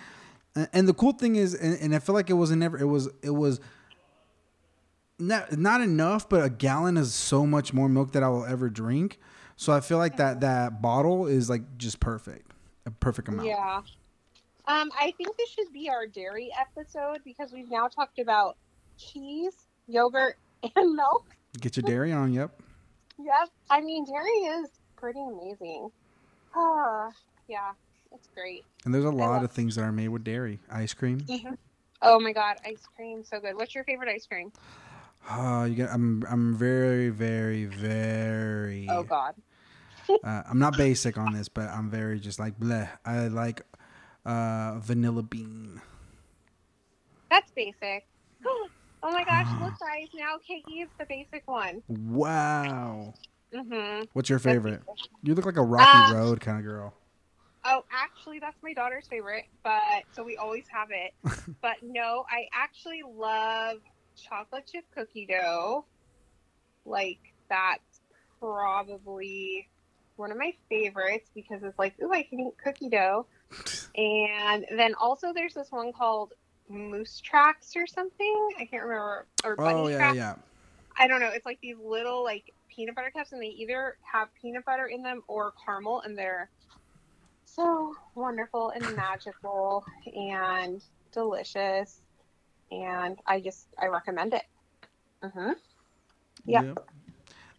and, 0.56 0.70
and 0.74 0.88
the 0.88 0.94
cool 0.94 1.14
thing 1.14 1.36
is, 1.36 1.54
and, 1.56 1.78
and 1.82 1.96
I 1.96 2.00
feel 2.00 2.14
like 2.16 2.30
it 2.30 2.34
was 2.34 2.52
never. 2.52 2.78
It 2.78 2.86
was 2.86 3.10
it 3.24 3.32
was 3.32 3.60
not 5.20 5.58
not 5.58 5.82
enough, 5.82 6.30
but 6.30 6.44
a 6.44 6.50
gallon 6.50 6.98
is 6.98 7.14
so 7.14 7.46
much 7.46 7.74
more 7.74 7.90
milk 7.90 8.12
that 8.14 8.24
I 8.24 8.30
will 8.30 8.46
ever 8.46 8.70
drink. 8.70 9.20
So 9.56 9.72
I 9.74 9.80
feel 9.82 9.98
like 9.98 10.18
that 10.18 10.42
that 10.42 10.82
bottle 10.82 11.28
is 11.28 11.50
like 11.50 11.78
just 11.78 12.00
perfect, 12.00 12.52
a 12.86 12.92
perfect 12.92 13.28
amount. 13.28 13.48
Yeah. 13.48 13.82
Um, 14.66 14.90
I 15.00 15.14
think 15.18 15.36
this 15.38 15.50
should 15.50 15.72
be 15.74 15.90
our 15.90 16.08
dairy 16.08 16.50
episode 16.60 17.20
because 17.26 17.52
we've 17.52 17.70
now 17.70 17.88
talked 17.88 18.20
about 18.20 18.58
cheese, 18.98 19.54
yogurt, 19.88 20.38
and 20.76 20.94
milk. 20.96 21.26
Get 21.60 21.76
your 21.78 21.84
dairy 21.84 22.12
on. 22.12 22.34
Yep. 22.34 22.62
Yep. 23.20 23.50
I 23.70 23.82
mean, 23.82 24.06
dairy 24.06 24.30
is 24.62 24.70
pretty 24.96 25.20
amazing. 25.22 25.90
Ah, 26.56 27.10
yeah, 27.48 27.72
it's 28.12 28.28
great. 28.34 28.64
And 28.86 28.94
there's 28.94 29.06
a 29.06 29.10
lot 29.10 29.32
love- 29.34 29.44
of 29.44 29.52
things 29.52 29.76
that 29.76 29.84
are 29.84 29.92
made 29.92 30.08
with 30.10 30.24
dairy. 30.24 30.60
Ice 30.72 30.94
cream. 30.94 31.26
Oh 32.02 32.20
my 32.20 32.34
god, 32.34 32.58
ice 32.66 32.84
cream, 32.96 33.24
so 33.24 33.40
good. 33.40 33.56
What's 33.56 33.74
your 33.76 33.84
favorite 33.86 34.10
ice 34.10 34.26
cream? 34.26 34.52
Oh, 35.30 35.64
you 35.66 35.76
get. 35.76 35.90
I'm 35.90 36.24
I'm 36.30 36.56
very 36.56 37.10
very 37.10 37.66
very. 37.66 38.88
Oh 38.90 39.04
god. 39.04 39.36
Uh, 40.10 40.44
I'm 40.50 40.60
not 40.60 40.76
basic 40.78 41.18
on 41.18 41.34
this, 41.34 41.48
but 41.48 41.70
I'm 41.70 41.90
very 41.90 42.20
just 42.20 42.40
like 42.40 42.60
bleh. 42.60 42.90
I 43.06 43.28
like 43.28 43.62
uh, 44.26 44.80
vanilla 44.80 45.24
bean. 45.24 45.82
That's 47.30 47.52
basic. 47.52 48.06
Oh 49.06 49.12
my 49.12 49.26
gosh, 49.26 49.48
look 49.60 49.74
guys, 49.82 50.08
now 50.14 50.38
Cakey 50.50 50.82
is 50.82 50.88
the 50.98 51.06
basic 51.06 51.46
one. 51.46 51.84
Wow. 51.90 53.14
Mm-hmm. 53.54 54.06
What's 54.14 54.30
your 54.30 54.40
favorite? 54.40 54.82
You 55.24 55.36
look 55.36 55.46
like 55.46 55.58
a 55.58 55.62
Rocky 55.62 55.98
Uh, 55.98 56.14
Road 56.14 56.40
kind 56.40 56.58
of 56.58 56.64
girl. 56.64 56.94
Oh, 57.66 57.84
actually, 57.92 58.40
that's 58.40 58.56
my 58.64 58.72
daughter's 58.72 59.06
favorite, 59.08 59.44
but 59.62 60.04
so 60.14 60.24
we 60.24 60.38
always 60.38 60.64
have 60.72 60.88
it. 60.92 61.14
but 61.62 61.76
no, 61.82 62.24
I 62.30 62.46
actually 62.54 63.02
love 63.06 63.80
chocolate 64.16 64.68
chip 64.72 64.86
cookie 64.96 65.26
dough. 65.28 65.86
Like 66.86 67.20
that's 67.50 68.02
probably 68.40 69.70
one 70.16 70.32
of 70.32 70.38
my 70.38 70.54
favorites 70.70 71.30
because 71.34 71.64
it's 71.64 71.78
like, 71.80 71.96
ooh, 72.02 72.12
I 72.12 72.24
can 72.24 72.40
eat 72.40 72.54
cookie 72.64 72.90
dough. 72.90 73.26
And 73.96 74.66
then 74.76 74.96
also 74.96 75.34
there's 75.34 75.54
this 75.54 75.68
one 75.72 75.94
called 75.94 76.34
moose 76.68 77.22
tracks 77.22 77.74
or 77.76 77.86
something. 77.86 78.50
I 78.60 78.66
can't 78.66 78.82
remember. 78.82 79.28
Or 79.44 79.56
bunny 79.56 79.82
Oh 79.82 79.88
yeah, 79.88 79.98
tracks. 79.98 80.16
yeah. 80.16 80.36
I 80.98 81.08
don't 81.08 81.20
know. 81.20 81.30
It's 81.32 81.46
like 81.46 81.60
these 81.62 81.76
little 81.80 82.24
like 82.24 82.52
peanut 82.68 82.96
butter 82.96 83.12
cups, 83.16 83.34
and 83.34 83.42
they 83.42 83.50
either 83.50 83.98
have 84.02 84.30
peanut 84.42 84.66
butter 84.66 84.88
in 84.88 85.04
them 85.04 85.22
or 85.28 85.54
caramel, 85.64 86.02
and 86.02 86.18
they're 86.18 86.50
so 87.46 87.94
wonderful 88.16 88.72
and 88.72 88.96
magical 88.96 89.86
and 90.16 90.84
delicious. 91.12 92.02
And 92.74 93.20
I 93.28 93.40
just 93.42 93.68
I 93.80 93.88
recommend 93.88 94.34
it. 94.34 94.44
Mm 95.24 95.32
hmm 95.34 95.52
Yeah. 96.46 96.62
Yep. 96.62 96.80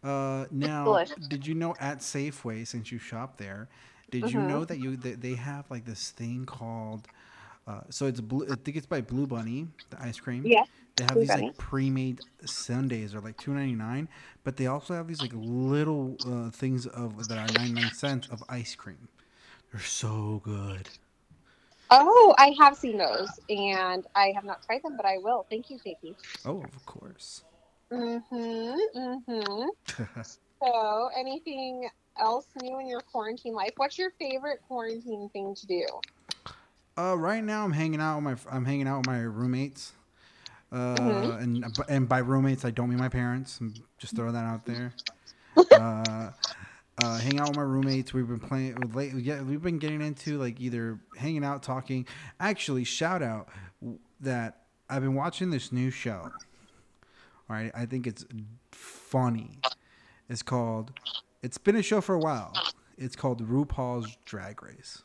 Uh, 0.03 0.47
now, 0.51 0.85
delicious. 0.85 1.29
did 1.29 1.47
you 1.47 1.55
know 1.55 1.77
at 1.81 2.01
Safeway, 2.01 2.67
since 2.67 2.93
you 2.93 2.99
shop 2.99 3.39
there, 3.39 3.69
did 4.11 4.31
you 4.31 4.41
Mhm. 4.41 4.47
know 4.47 4.65
that 4.65 4.79
you 4.79 4.97
that 4.99 5.21
they 5.23 5.35
have 5.35 5.71
like 5.71 5.85
this 5.85 6.11
thing 6.11 6.45
called? 6.47 7.09
Uh, 7.67 7.81
so 7.91 8.07
it's 8.07 8.21
blue. 8.21 8.47
I 8.51 8.57
think 8.57 8.77
it's 8.77 8.87
by 8.87 9.01
Blue 9.01 9.27
Bunny, 9.27 9.69
the 9.91 10.01
ice 10.03 10.21
cream. 10.21 10.51
Yes. 10.51 10.69
They 10.97 11.05
have 11.05 11.15
Blue 11.15 11.21
these 11.21 11.29
Bunny. 11.29 11.53
like 11.53 11.57
pre-made 11.57 12.23
sundaes. 12.45 13.13
They're 13.13 13.21
like 13.21 13.39
two 13.39 13.55
ninety 13.55 13.75
nine, 13.75 14.09
but 14.45 14.57
they 14.57 14.67
also 14.67 14.95
have 14.95 15.09
these 15.09 15.23
like 15.23 15.33
little 15.35 16.19
uh, 16.25 16.51
things 16.51 16.87
of 16.87 17.29
that 17.29 17.39
are 17.39 17.51
ninety 17.51 17.75
nine 17.75 17.93
cents 17.93 18.29
of 18.29 18.45
ice 18.49 18.75
cream. 18.75 19.09
They're 19.73 19.81
so 19.83 20.41
good. 20.45 20.91
Oh, 21.97 22.35
I 22.39 22.55
have 22.59 22.77
seen 22.77 22.99
those, 22.99 23.29
and 23.49 24.05
I 24.17 24.33
have 24.35 24.45
not 24.45 24.65
tried 24.67 24.83
them, 24.83 24.97
but 24.97 25.07
I 25.07 25.19
will. 25.19 25.47
Thank 25.49 25.71
you, 25.71 25.79
Katie. 25.79 26.17
Oh, 26.45 26.61
of 26.63 26.87
course. 26.87 27.45
Mm-hmm. 27.93 28.99
Mm-hmm. 28.99 29.67
So, 30.63 31.11
anything 31.17 31.89
else 32.19 32.47
new 32.61 32.81
in 32.81 32.89
your 32.89 33.01
quarantine 33.01 33.55
life? 33.55 33.73
What's 33.77 33.97
your 33.97 34.11
favorite 34.19 34.61
quarantine 34.67 35.29
thing 35.33 35.55
to 35.55 35.67
do? 35.67 35.87
Uh, 36.97 37.17
right 37.17 37.43
now 37.43 37.65
I'm 37.65 37.73
hanging 37.73 38.01
out 38.01 38.17
with 38.17 38.25
my 38.25 38.57
I'm 38.57 38.65
hanging 38.65 38.89
out 38.89 38.99
with 38.99 39.07
my 39.07 39.21
roommates. 39.21 39.93
Uh, 40.73 40.97
Mhm. 40.97 41.43
and 41.43 41.79
and 41.89 42.09
by 42.09 42.19
roommates 42.19 42.65
I 42.65 42.71
don't 42.71 42.89
mean 42.89 42.99
my 42.99 43.09
parents. 43.09 43.61
I'm 43.61 43.75
just 43.99 44.17
throw 44.17 44.33
that 44.33 44.45
out 44.45 44.65
there. 44.65 44.93
uh, 45.73 46.31
uh, 47.03 47.19
hang 47.19 47.41
out 47.41 47.49
with 47.49 47.57
my 47.57 47.63
roommates. 47.63 48.15
We've 48.15 48.29
been 48.29 48.41
playing 48.41 48.77
with 48.77 48.95
late. 48.95 49.15
Yeah, 49.15 49.43
we've 49.43 49.63
been 49.63 49.79
getting 49.79 50.01
into 50.01 50.39
like 50.39 50.61
either 50.61 51.01
hanging 51.17 51.45
out, 51.45 51.63
talking. 51.63 52.07
Actually, 52.39 52.85
shout 52.85 53.23
out 53.23 53.49
that 54.21 54.63
I've 54.89 55.03
been 55.03 55.15
watching 55.15 55.51
this 55.51 55.73
new 55.73 55.91
show. 55.91 56.31
All 57.51 57.57
right, 57.57 57.73
I 57.75 57.87
think 57.87 58.07
it's 58.07 58.25
funny. 58.71 59.59
It's 60.29 60.43
called. 60.43 60.93
It's 61.43 61.59
been 61.59 61.77
a 61.77 61.83
show 61.83 62.01
for 62.01 62.15
a 62.15 62.19
while. 62.19 62.53
It's 62.97 63.17
called 63.17 63.47
RuPaul's 63.47 64.17
Drag 64.25 64.63
Race. 64.63 65.03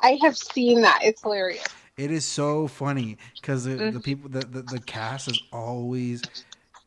I 0.00 0.18
have 0.22 0.36
seen 0.36 0.82
that. 0.82 1.00
It's 1.02 1.22
hilarious. 1.22 1.64
It 1.96 2.12
is 2.12 2.24
so 2.24 2.68
funny 2.68 3.18
because 3.40 3.64
the, 3.64 3.90
the 3.90 4.00
people, 4.00 4.30
the, 4.30 4.40
the 4.40 4.62
the 4.62 4.80
cast 4.80 5.28
is 5.28 5.42
always 5.52 6.22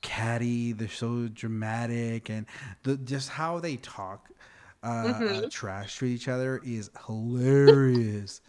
catty. 0.02 0.74
They're 0.74 0.88
so 0.88 1.28
dramatic, 1.28 2.30
and 2.30 2.46
the 2.84 2.98
just 2.98 3.30
how 3.30 3.60
they 3.60 3.78
talk 3.78 4.30
uh, 4.84 4.88
uh, 4.88 5.14
Mhm. 5.22 5.50
trash 5.52 6.00
to 6.00 6.06
each 6.06 6.28
other 6.28 6.60
is 6.64 6.90
hilarious. 7.08 8.42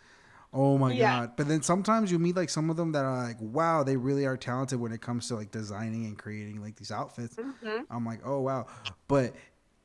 oh 0.54 0.76
my 0.76 0.94
Yeah. 0.94 1.20
god! 1.26 1.32
But 1.36 1.48
then 1.48 1.62
sometimes 1.62 2.12
you 2.12 2.18
meet 2.18 2.36
like 2.36 2.50
some 2.50 2.68
of 2.70 2.76
them 2.76 2.92
that 2.92 3.04
are 3.04 3.24
like, 3.24 3.38
wow, 3.40 3.82
they 3.82 3.96
really 3.96 4.26
are 4.26 4.36
talented 4.36 4.78
when 4.80 4.92
it 4.92 5.00
comes 5.00 5.28
to 5.28 5.34
like 5.36 5.50
designing 5.50 6.04
and 6.06 6.18
creating 6.18 6.60
like 6.60 6.76
these 6.76 6.90
outfits. 6.90 7.36
hmm 7.36 7.82
I'm 7.90 8.04
like, 8.06 8.20
oh 8.24 8.40
wow. 8.40 8.66
But 9.08 9.34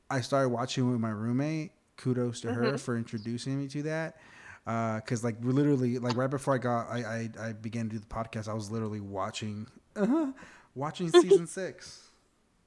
I 0.09 0.21
started 0.21 0.50
watching 0.50 0.89
with 0.89 1.00
my 1.00 1.09
roommate. 1.09 1.71
Kudos 1.97 2.41
to 2.41 2.51
her 2.51 2.74
Mhm. 2.74 2.79
for 2.79 2.95
introducing 2.97 3.57
me 3.59 3.67
to 3.69 3.83
that. 3.83 4.17
Because 4.65 5.24
like 5.24 5.36
literally 5.41 5.97
like 6.00 6.15
right 6.15 6.29
before 6.29 6.53
I 6.53 6.57
got 6.59 6.88
I, 6.89 7.29
I 7.39 7.47
I 7.50 7.53
began 7.53 7.89
to 7.89 7.95
do 7.95 8.00
the 8.00 8.05
podcast, 8.05 8.47
I 8.47 8.53
was 8.53 8.69
literally 8.69 9.00
watching 9.01 9.67
watching 10.77 11.10
season 11.22 11.48
six. 11.48 12.12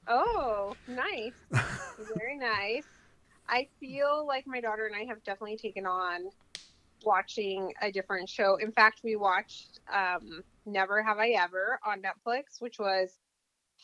Oh, 0.07 0.75
nice. 0.87 1.33
Very 2.15 2.37
nice. 2.37 2.85
I 3.47 3.67
feel 3.79 4.25
like 4.27 4.45
my 4.47 4.61
daughter 4.61 4.85
and 4.85 4.95
I 4.95 5.05
have 5.05 5.23
definitely 5.23 5.57
taken 5.57 5.85
on 5.85 6.29
watching 7.03 7.73
a 7.81 7.91
different 7.91 8.29
show. 8.29 8.57
In 8.57 8.71
fact, 8.71 9.01
we 9.03 9.15
watched 9.15 9.79
um, 9.91 10.43
Never 10.65 11.01
Have 11.01 11.17
I 11.17 11.29
Ever 11.29 11.79
on 11.85 12.01
Netflix, 12.01 12.59
which 12.59 12.79
was 12.79 13.17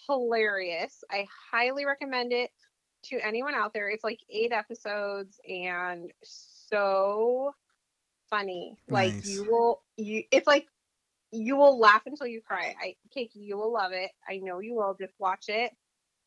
hilarious. 0.08 1.04
I 1.12 1.28
highly 1.52 1.86
recommend 1.86 2.34
it 2.34 2.52
to 3.06 3.20
anyone 3.26 3.56
out 3.56 3.74
there. 3.74 3.90
It's 3.90 4.04
like 4.04 4.20
eight 4.30 4.52
episodes 4.52 5.40
and 5.48 6.12
so 6.24 7.54
funny. 8.30 8.78
Like 8.90 9.14
Nice. 9.14 9.30
you 9.30 9.50
will 9.50 9.82
you 9.96 10.24
it's 10.32 10.48
like 10.48 10.68
you 11.32 11.58
will 11.58 11.80
laugh 11.80 12.04
until 12.06 12.28
you 12.28 12.42
cry. 12.42 12.76
I 12.82 12.96
Cakey, 13.16 13.36
you 13.36 13.58
will 13.58 13.72
love 13.74 13.92
it. 13.94 14.12
I 14.28 14.38
know 14.38 14.60
you 14.60 14.76
will. 14.76 14.96
Just 15.00 15.14
watch 15.20 15.46
it. 15.50 15.72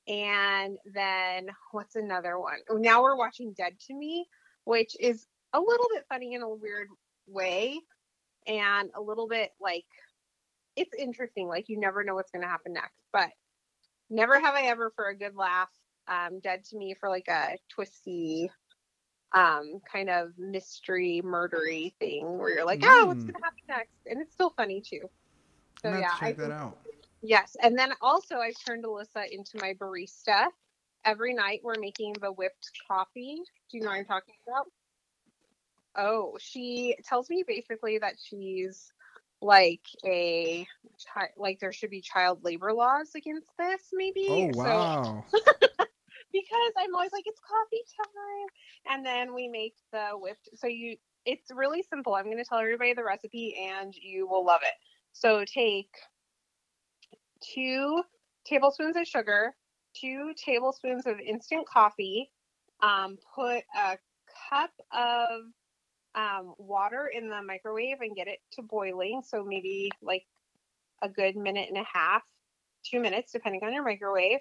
And 0.08 0.78
then 0.92 1.48
what's 1.72 1.96
another 1.96 2.38
one? 2.38 2.58
Oh, 2.68 2.76
Now 2.76 3.02
we're 3.02 3.16
watching 3.16 3.52
Dead 3.52 3.74
to 3.86 3.94
Me, 3.94 4.26
which 4.64 4.96
is 4.98 5.26
a 5.52 5.60
little 5.60 5.88
bit 5.94 6.04
funny 6.08 6.34
in 6.34 6.42
a 6.42 6.48
weird 6.48 6.88
way 7.26 7.80
and 8.46 8.90
a 8.96 9.00
little 9.00 9.28
bit 9.28 9.50
like 9.60 9.84
it's 10.76 10.94
interesting. 10.98 11.48
Like 11.48 11.68
you 11.68 11.78
never 11.78 12.04
know 12.04 12.14
what's 12.14 12.30
going 12.30 12.42
to 12.42 12.48
happen 12.48 12.72
next. 12.72 13.00
But 13.12 13.30
never 14.10 14.38
have 14.40 14.54
I 14.54 14.62
ever 14.64 14.92
for 14.96 15.08
a 15.08 15.16
good 15.16 15.36
laugh. 15.36 15.70
Um, 16.08 16.40
Dead 16.40 16.64
to 16.64 16.76
Me 16.76 16.94
for 16.98 17.08
like 17.08 17.28
a 17.28 17.56
twisty, 17.72 18.50
um, 19.32 19.80
kind 19.90 20.10
of 20.10 20.36
mystery, 20.38 21.22
murdery 21.24 21.94
thing 22.00 22.38
where 22.38 22.54
you're 22.54 22.64
like, 22.66 22.82
oh, 22.84 23.04
what's 23.08 23.22
Mm. 23.24 23.26
going 23.28 23.34
to 23.34 23.42
happen 23.44 23.62
next? 23.68 23.96
And 24.06 24.20
it's 24.20 24.32
still 24.32 24.50
funny 24.50 24.80
too. 24.80 25.08
So 25.82 25.90
yeah. 25.96 26.08
Check 26.18 26.36
I 26.36 26.42
that 26.42 26.50
out. 26.52 26.78
Yes, 27.22 27.56
and 27.62 27.78
then 27.78 27.92
also 28.00 28.36
I've 28.36 28.54
turned 28.66 28.84
Alyssa 28.84 29.28
into 29.30 29.58
my 29.60 29.74
barista. 29.74 30.46
Every 31.04 31.34
night 31.34 31.60
we're 31.62 31.78
making 31.78 32.14
the 32.20 32.32
whipped 32.32 32.70
coffee. 32.88 33.40
Do 33.70 33.76
you 33.78 33.82
know 33.82 33.90
what 33.90 33.98
I'm 33.98 34.04
talking 34.04 34.34
about? 34.48 34.66
Oh, 35.96 36.36
she 36.38 36.96
tells 37.04 37.28
me 37.30 37.44
basically 37.46 37.98
that 37.98 38.14
she's 38.22 38.92
like 39.42 39.80
a 40.04 40.66
chi- 41.12 41.30
like 41.36 41.58
there 41.60 41.72
should 41.72 41.90
be 41.90 42.00
child 42.00 42.44
labor 42.44 42.72
laws 42.72 43.14
against 43.14 43.48
this 43.58 43.88
maybe. 43.92 44.26
Oh 44.28 44.52
So- 44.52 44.62
wow! 44.62 45.24
because 46.32 46.72
I'm 46.78 46.94
always 46.94 47.12
like 47.12 47.24
it's 47.26 47.40
coffee 47.40 47.84
time, 47.96 48.94
and 48.94 49.04
then 49.06 49.34
we 49.34 49.48
make 49.48 49.74
the 49.92 50.10
whipped. 50.14 50.48
So 50.54 50.66
you, 50.66 50.96
it's 51.24 51.50
really 51.54 51.82
simple. 51.82 52.14
I'm 52.14 52.24
going 52.24 52.38
to 52.38 52.44
tell 52.44 52.58
everybody 52.58 52.94
the 52.94 53.04
recipe, 53.04 53.56
and 53.70 53.94
you 53.94 54.26
will 54.28 54.44
love 54.44 54.60
it. 54.62 54.74
So 55.12 55.44
take 55.44 55.90
two 57.54 58.02
tablespoons 58.46 58.96
of 58.96 59.06
sugar, 59.06 59.54
two 59.94 60.32
tablespoons 60.36 61.06
of 61.06 61.18
instant 61.20 61.66
coffee. 61.68 62.30
Um, 62.82 63.18
put 63.34 63.62
a 63.76 63.98
cup 64.48 64.70
of 64.90 65.42
um, 66.14 66.54
water 66.58 67.10
in 67.14 67.28
the 67.28 67.42
microwave 67.42 68.00
and 68.00 68.16
get 68.16 68.26
it 68.26 68.38
to 68.52 68.62
boiling. 68.62 69.22
So 69.26 69.44
maybe 69.44 69.90
like 70.00 70.24
a 71.02 71.08
good 71.08 71.36
minute 71.36 71.68
and 71.68 71.78
a 71.78 71.86
half, 71.92 72.22
two 72.84 73.00
minutes, 73.00 73.32
depending 73.32 73.62
on 73.64 73.74
your 73.74 73.84
microwave 73.84 74.40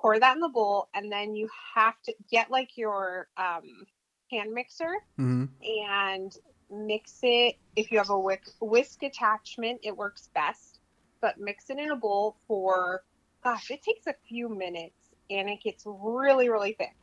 pour 0.00 0.18
that 0.18 0.34
in 0.34 0.40
the 0.40 0.48
bowl 0.48 0.88
and 0.94 1.10
then 1.12 1.34
you 1.34 1.48
have 1.74 2.00
to 2.02 2.14
get 2.30 2.50
like 2.50 2.76
your 2.76 3.28
um, 3.36 3.86
hand 4.30 4.52
mixer 4.52 4.94
hmm 5.16 5.44
and 5.62 6.32
mix 6.70 7.18
it. 7.22 7.56
If 7.76 7.90
you 7.90 7.98
have 7.98 8.10
a 8.10 8.18
whisk, 8.18 8.54
whisk 8.60 9.02
attachment 9.02 9.80
it 9.82 9.96
works 9.96 10.30
best 10.34 10.78
but 11.20 11.38
mix 11.38 11.68
it 11.68 11.78
in 11.78 11.90
a 11.90 11.96
bowl 11.96 12.36
for 12.48 13.02
gosh 13.44 13.70
it 13.70 13.82
takes 13.82 14.06
a 14.06 14.14
few 14.28 14.48
minutes 14.48 15.10
and 15.30 15.48
it 15.48 15.62
gets 15.62 15.84
really 15.86 16.48
really 16.48 16.72
thick. 16.72 16.94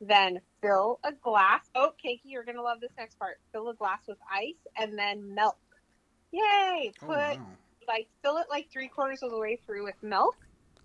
Then 0.00 0.40
fill 0.62 1.00
a 1.02 1.12
glass. 1.12 1.64
Oh 1.74 1.90
Cakey, 2.04 2.20
you're 2.26 2.44
gonna 2.44 2.62
love 2.62 2.80
this 2.80 2.92
next 2.96 3.18
part. 3.18 3.40
Fill 3.52 3.70
a 3.70 3.74
glass 3.74 4.00
with 4.06 4.18
ice 4.32 4.54
and 4.76 4.96
then 4.96 5.34
milk. 5.34 5.58
Yay! 6.30 6.92
Oh 7.02 7.06
put 7.06 7.16
wow! 7.16 7.46
like 7.88 8.08
fill 8.22 8.36
it 8.36 8.46
like 8.48 8.70
three 8.70 8.88
quarters 8.88 9.22
of 9.22 9.30
the 9.30 9.38
way 9.38 9.58
through 9.66 9.84
with 9.84 10.00
milk 10.02 10.36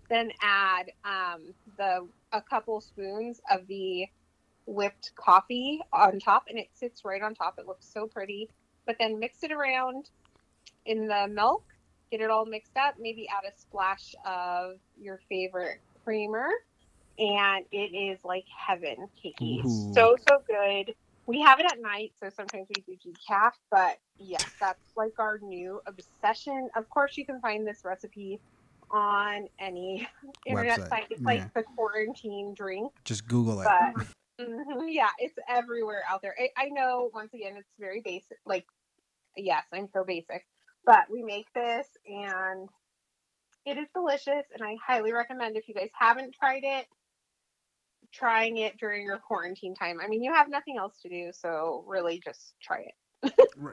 then 0.08 0.30
add 0.42 0.90
um, 1.04 1.54
the 1.78 2.06
a 2.32 2.42
couple 2.42 2.80
spoons 2.80 3.40
of 3.50 3.66
the 3.66 4.06
whipped 4.66 5.12
coffee 5.16 5.80
on 5.92 6.18
top 6.18 6.44
and 6.48 6.58
it 6.58 6.68
sits 6.72 7.04
right 7.04 7.22
on 7.22 7.34
top 7.34 7.54
it 7.58 7.66
looks 7.66 7.86
so 7.86 8.06
pretty 8.06 8.48
but 8.86 8.96
then 8.98 9.18
mix 9.18 9.42
it 9.42 9.52
around 9.52 10.08
in 10.86 11.06
the 11.06 11.28
milk 11.30 11.64
get 12.10 12.20
it 12.20 12.30
all 12.30 12.46
mixed 12.46 12.76
up 12.76 12.94
maybe 12.98 13.28
add 13.28 13.46
a 13.46 13.60
splash 13.60 14.14
of 14.24 14.76
your 14.98 15.20
favorite 15.28 15.80
creamer 16.02 16.48
and 17.18 17.64
it 17.70 17.94
is 17.94 18.18
like 18.24 18.44
heaven 18.48 19.08
Cakey. 19.22 19.64
Ooh. 19.64 19.92
so 19.94 20.16
so 20.26 20.42
good 20.46 20.94
we 21.26 21.40
have 21.40 21.60
it 21.60 21.66
at 21.70 21.80
night 21.80 22.12
so 22.22 22.30
sometimes 22.34 22.66
we 22.74 22.82
do 22.82 23.10
decaf 23.10 23.52
but 23.70 23.98
yes 24.18 24.44
that's 24.58 24.92
like 24.96 25.18
our 25.18 25.38
new 25.42 25.80
obsession 25.86 26.70
of 26.74 26.88
course 26.88 27.16
you 27.18 27.26
can 27.26 27.40
find 27.40 27.66
this 27.66 27.82
recipe 27.84 28.40
on 28.94 29.48
any 29.58 30.06
internet 30.46 30.78
Website, 30.78 30.88
site 30.88 31.06
it's 31.10 31.20
yeah. 31.20 31.26
like 31.26 31.54
the 31.54 31.64
quarantine 31.76 32.54
drink 32.56 32.92
Just 33.04 33.26
Google 33.26 33.60
it. 33.60 33.64
but 33.64 34.06
mhm, 34.40 34.86
yeah 34.88 35.10
it's 35.18 35.34
everywhere 35.48 36.02
out 36.10 36.22
there 36.22 36.34
I, 36.38 36.48
I 36.56 36.68
know 36.68 37.10
once 37.12 37.34
again 37.34 37.56
it's 37.56 37.68
very 37.78 38.00
basic 38.04 38.38
like 38.46 38.64
yes 39.36 39.64
i'm 39.72 39.88
so 39.92 40.04
basic 40.04 40.46
But 40.86 41.04
we 41.10 41.22
make 41.22 41.52
this 41.54 41.86
and 42.06 42.68
it 43.66 43.78
is 43.78 43.86
delicious 43.94 44.44
and 44.54 44.62
I 44.62 44.76
highly 44.86 45.12
recommend 45.12 45.56
if 45.56 45.68
you 45.68 45.74
guys 45.74 45.88
haven't 45.98 46.34
tried 46.38 46.64
it, 46.64 46.86
trying 48.12 48.58
it 48.58 48.76
during 48.78 49.02
your 49.04 49.18
quarantine 49.18 49.74
time. 49.74 49.98
I 50.02 50.08
mean, 50.08 50.22
you 50.22 50.32
have 50.34 50.48
nothing 50.50 50.76
else 50.78 51.00
to 51.02 51.08
do, 51.08 51.30
so 51.32 51.84
really 51.86 52.20
just 52.22 52.54
try 52.62 52.80
it. 52.80 52.94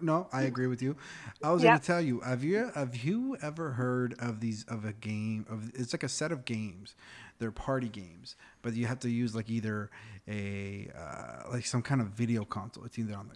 No, 0.01 0.27
I 0.31 0.43
agree 0.43 0.67
with 0.67 0.81
you. 0.81 0.95
I 1.43 1.51
was 1.51 1.63
Yep. 1.63 1.69
going 1.71 1.79
to 1.79 1.85
tell 1.85 2.01
you, 2.01 2.19
have 2.21 2.43
you 2.43 2.71
have 2.75 2.95
you 2.95 3.37
ever 3.41 3.71
heard 3.71 4.15
of 4.19 4.39
these 4.39 4.63
of 4.67 4.85
a 4.85 4.93
game 4.93 5.45
of 5.49 5.71
it's 5.75 5.93
like 5.93 6.03
a 6.03 6.09
set 6.09 6.31
of 6.31 6.45
games. 6.45 6.95
They're 7.39 7.51
party 7.51 7.89
games, 7.89 8.35
but 8.61 8.73
you 8.73 8.85
have 8.85 8.99
to 8.99 9.09
use 9.09 9.35
like 9.35 9.49
either 9.49 9.89
a 10.27 10.89
uh, 10.95 11.49
like 11.51 11.65
some 11.65 11.81
kind 11.81 11.99
of 11.99 12.07
video 12.09 12.45
console. 12.45 12.85
It's 12.85 12.99
either 12.99 13.15
on 13.15 13.29
the 13.29 13.35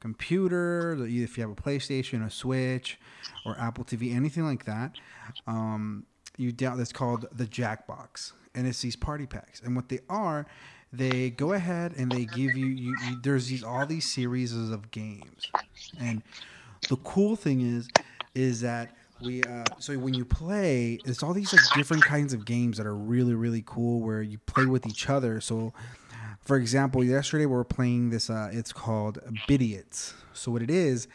computer, 0.00 0.94
if 1.06 1.38
you 1.38 1.42
have 1.42 1.50
a 1.50 1.54
PlayStation, 1.54 2.24
a 2.24 2.30
Switch, 2.30 2.98
or 3.46 3.58
Apple 3.58 3.84
TV, 3.84 4.14
anything 4.14 4.44
like 4.44 4.66
that. 4.66 4.92
Um, 5.46 6.04
you 6.36 6.52
down 6.52 6.76
that's 6.76 6.92
called 6.92 7.26
the 7.32 7.46
Jackbox, 7.46 8.32
and 8.54 8.66
it's 8.66 8.82
these 8.82 8.96
party 8.96 9.24
packs. 9.26 9.62
And 9.62 9.74
what 9.74 9.88
they 9.88 10.00
are, 10.10 10.46
they 10.96 11.30
go 11.30 11.52
ahead 11.52 11.94
and 11.96 12.10
they 12.10 12.24
give 12.24 12.56
you, 12.56 12.66
you, 12.66 12.96
you 13.06 13.20
there's 13.22 13.48
these 13.48 13.62
all 13.62 13.86
these 13.86 14.08
series 14.08 14.54
of 14.54 14.90
games, 14.90 15.50
and 16.00 16.22
the 16.88 16.96
cool 16.96 17.36
thing 17.36 17.60
is, 17.60 17.88
is 18.34 18.60
that 18.60 18.96
we 19.20 19.42
uh, 19.42 19.64
so 19.78 19.94
when 19.98 20.14
you 20.14 20.24
play, 20.24 20.98
it's 21.04 21.22
all 21.22 21.32
these 21.32 21.52
like 21.52 21.62
different 21.74 22.04
kinds 22.04 22.32
of 22.32 22.44
games 22.44 22.76
that 22.78 22.86
are 22.86 22.94
really 22.94 23.34
really 23.34 23.62
cool 23.66 24.00
where 24.00 24.22
you 24.22 24.38
play 24.46 24.66
with 24.66 24.86
each 24.86 25.08
other. 25.08 25.40
So, 25.40 25.72
for 26.40 26.56
example, 26.56 27.02
yesterday 27.02 27.46
we 27.46 27.52
were 27.54 27.64
playing 27.64 28.10
this. 28.10 28.28
Uh, 28.28 28.50
it's 28.52 28.72
called 28.72 29.18
Bidiots. 29.48 30.14
So 30.32 30.52
what 30.52 30.62
it 30.62 30.70
is 30.70 31.08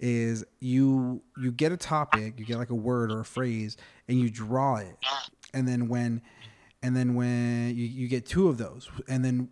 is 0.00 0.44
you 0.60 1.22
you 1.36 1.52
get 1.52 1.72
a 1.72 1.76
topic, 1.76 2.38
you 2.38 2.46
get 2.46 2.56
like 2.56 2.70
a 2.70 2.74
word 2.74 3.12
or 3.12 3.20
a 3.20 3.24
phrase, 3.24 3.76
and 4.08 4.18
you 4.18 4.30
draw 4.30 4.76
it, 4.76 4.96
and 5.52 5.68
then 5.68 5.88
when 5.88 6.22
and 6.82 6.96
then 6.96 7.14
when 7.14 7.68
you, 7.76 7.84
you 7.84 8.08
get 8.08 8.26
two 8.26 8.48
of 8.48 8.58
those, 8.58 8.88
and 9.08 9.24
then 9.24 9.48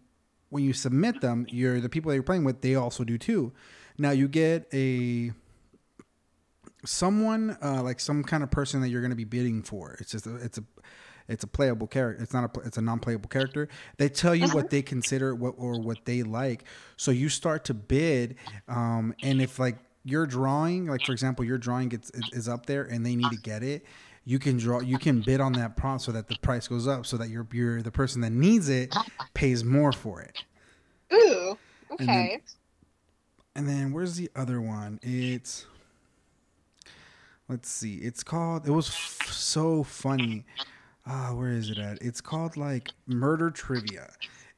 when 0.49 0.65
you 0.65 0.73
submit 0.73 1.21
them, 1.21 1.47
you're 1.49 1.81
the 1.81 1.89
people 1.89 2.09
that 2.11 2.17
you're 2.17 2.23
playing 2.25 2.45
with, 2.45 2.61
they 2.61 2.75
also 2.75 3.05
do 3.05 3.17
too. 3.19 3.53
Now 3.99 4.11
you 4.11 4.29
get 4.29 4.69
a 4.73 5.33
someone 6.85 7.57
uh, 7.63 7.83
like 7.83 8.01
some 8.01 8.23
kind 8.25 8.43
of 8.43 8.51
person 8.51 8.81
that 8.81 8.89
you're 8.89 9.01
going 9.03 9.11
to 9.11 9.17
be 9.17 9.25
bidding 9.25 9.63
for. 9.63 9.97
It's 10.01 10.13
just 10.13 10.27
a, 10.27 10.37
it's 10.37 10.59
a 10.59 10.65
it's 11.29 11.45
a 11.45 11.47
playable 11.47 11.87
character. 11.87 12.23
It's 12.23 12.33
not 12.33 12.57
a 12.57 12.61
it's 12.61 12.77
a 12.79 12.83
non-playable 12.83 13.29
character. 13.29 13.69
They 13.99 14.09
tell 14.09 14.35
you 14.35 14.49
what 14.49 14.71
they 14.71 14.83
consider 14.83 15.35
what 15.35 15.55
or 15.57 15.81
what 15.81 16.05
they 16.05 16.23
like. 16.23 16.65
So 16.97 17.11
you 17.11 17.29
start 17.29 17.65
to 17.67 17.75
bid, 17.75 18.37
um, 18.69 19.15
and 19.23 19.41
if 19.41 19.59
like 19.59 19.77
your 20.05 20.27
drawing, 20.27 20.87
like 20.87 21.05
for 21.05 21.13
example, 21.13 21.45
your 21.45 21.59
drawing 21.59 21.91
gets 21.91 22.11
is- 22.11 22.31
is 22.33 22.49
up 22.49 22.67
there 22.67 22.85
and 22.85 23.05
they 23.05 23.15
need 23.15 23.31
to 23.31 23.37
get 23.37 23.63
it. 23.63 23.85
You 24.31 24.39
can 24.39 24.59
draw. 24.59 24.79
You 24.79 24.97
can 24.97 25.23
bid 25.23 25.41
on 25.41 25.55
that 25.55 25.77
prompt 25.77 26.05
so 26.05 26.13
that 26.13 26.29
the 26.29 26.37
price 26.41 26.69
goes 26.69 26.87
up, 26.87 27.05
so 27.05 27.17
that 27.17 27.31
you're, 27.31 27.49
you're 27.53 27.83
the 27.83 27.91
person 27.91 28.21
that 28.21 28.31
needs 28.31 28.69
it 28.69 28.95
pays 29.35 29.65
more 29.65 29.91
for 29.93 30.21
it. 30.23 30.45
Ooh, 31.13 31.59
And 31.99 32.09
then- 32.09 32.09
okay. 32.27 32.41
And 33.57 33.69
then 33.69 33.91
where's 33.93 34.15
the 34.15 34.31
other 34.37 34.61
one? 34.61 35.01
It's 35.03 35.67
let's 37.49 37.69
see. 37.69 37.97
It's 37.97 38.23
called. 38.23 38.69
It 38.69 38.71
was 38.71 38.87
f- 38.89 39.29
so 39.33 39.83
funny. 39.83 40.45
Ah, 41.07 41.33
where 41.35 41.51
is 41.51 41.69
it 41.69 41.79
at? 41.79 42.01
It's 42.01 42.21
called 42.21 42.57
like 42.57 42.91
Murder 43.09 43.51
Trivia, 43.51 44.13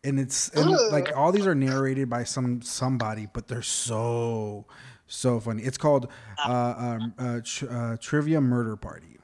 and 0.04 0.20
it's 0.20 0.50
and 0.50 0.70
like 0.90 1.16
all 1.16 1.32
these 1.32 1.46
are 1.46 1.54
narrated 1.54 2.10
by 2.10 2.24
some 2.24 2.60
somebody, 2.60 3.26
but 3.32 3.48
they're 3.48 3.62
so 3.62 4.66
so 5.06 5.40
funny. 5.40 5.62
It's 5.62 5.78
called 5.78 6.08
uh, 6.46 6.74
um, 6.76 7.14
uh, 7.18 7.40
tr- 7.42 7.70
uh, 7.70 7.96
Trivia 7.98 8.42
Murder 8.42 8.76
Party. 8.76 9.16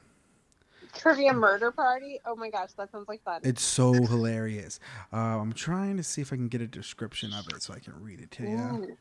Trivia 0.98 1.32
murder 1.32 1.70
party. 1.70 2.20
Oh 2.26 2.36
my 2.36 2.50
gosh, 2.50 2.72
that 2.72 2.90
sounds 2.90 3.08
like 3.08 3.22
fun. 3.22 3.40
It's 3.44 3.62
so 3.62 3.92
hilarious. 3.92 4.80
Uh, 5.12 5.16
I'm 5.16 5.52
trying 5.52 5.96
to 5.96 6.02
see 6.02 6.20
if 6.20 6.32
I 6.32 6.36
can 6.36 6.48
get 6.48 6.60
a 6.60 6.66
description 6.66 7.32
of 7.32 7.46
it 7.54 7.62
so 7.62 7.72
I 7.72 7.78
can 7.78 7.94
read 8.02 8.20
it 8.20 8.30
to 8.32 8.42
you. 8.42 8.56
Ooh. 8.56 8.96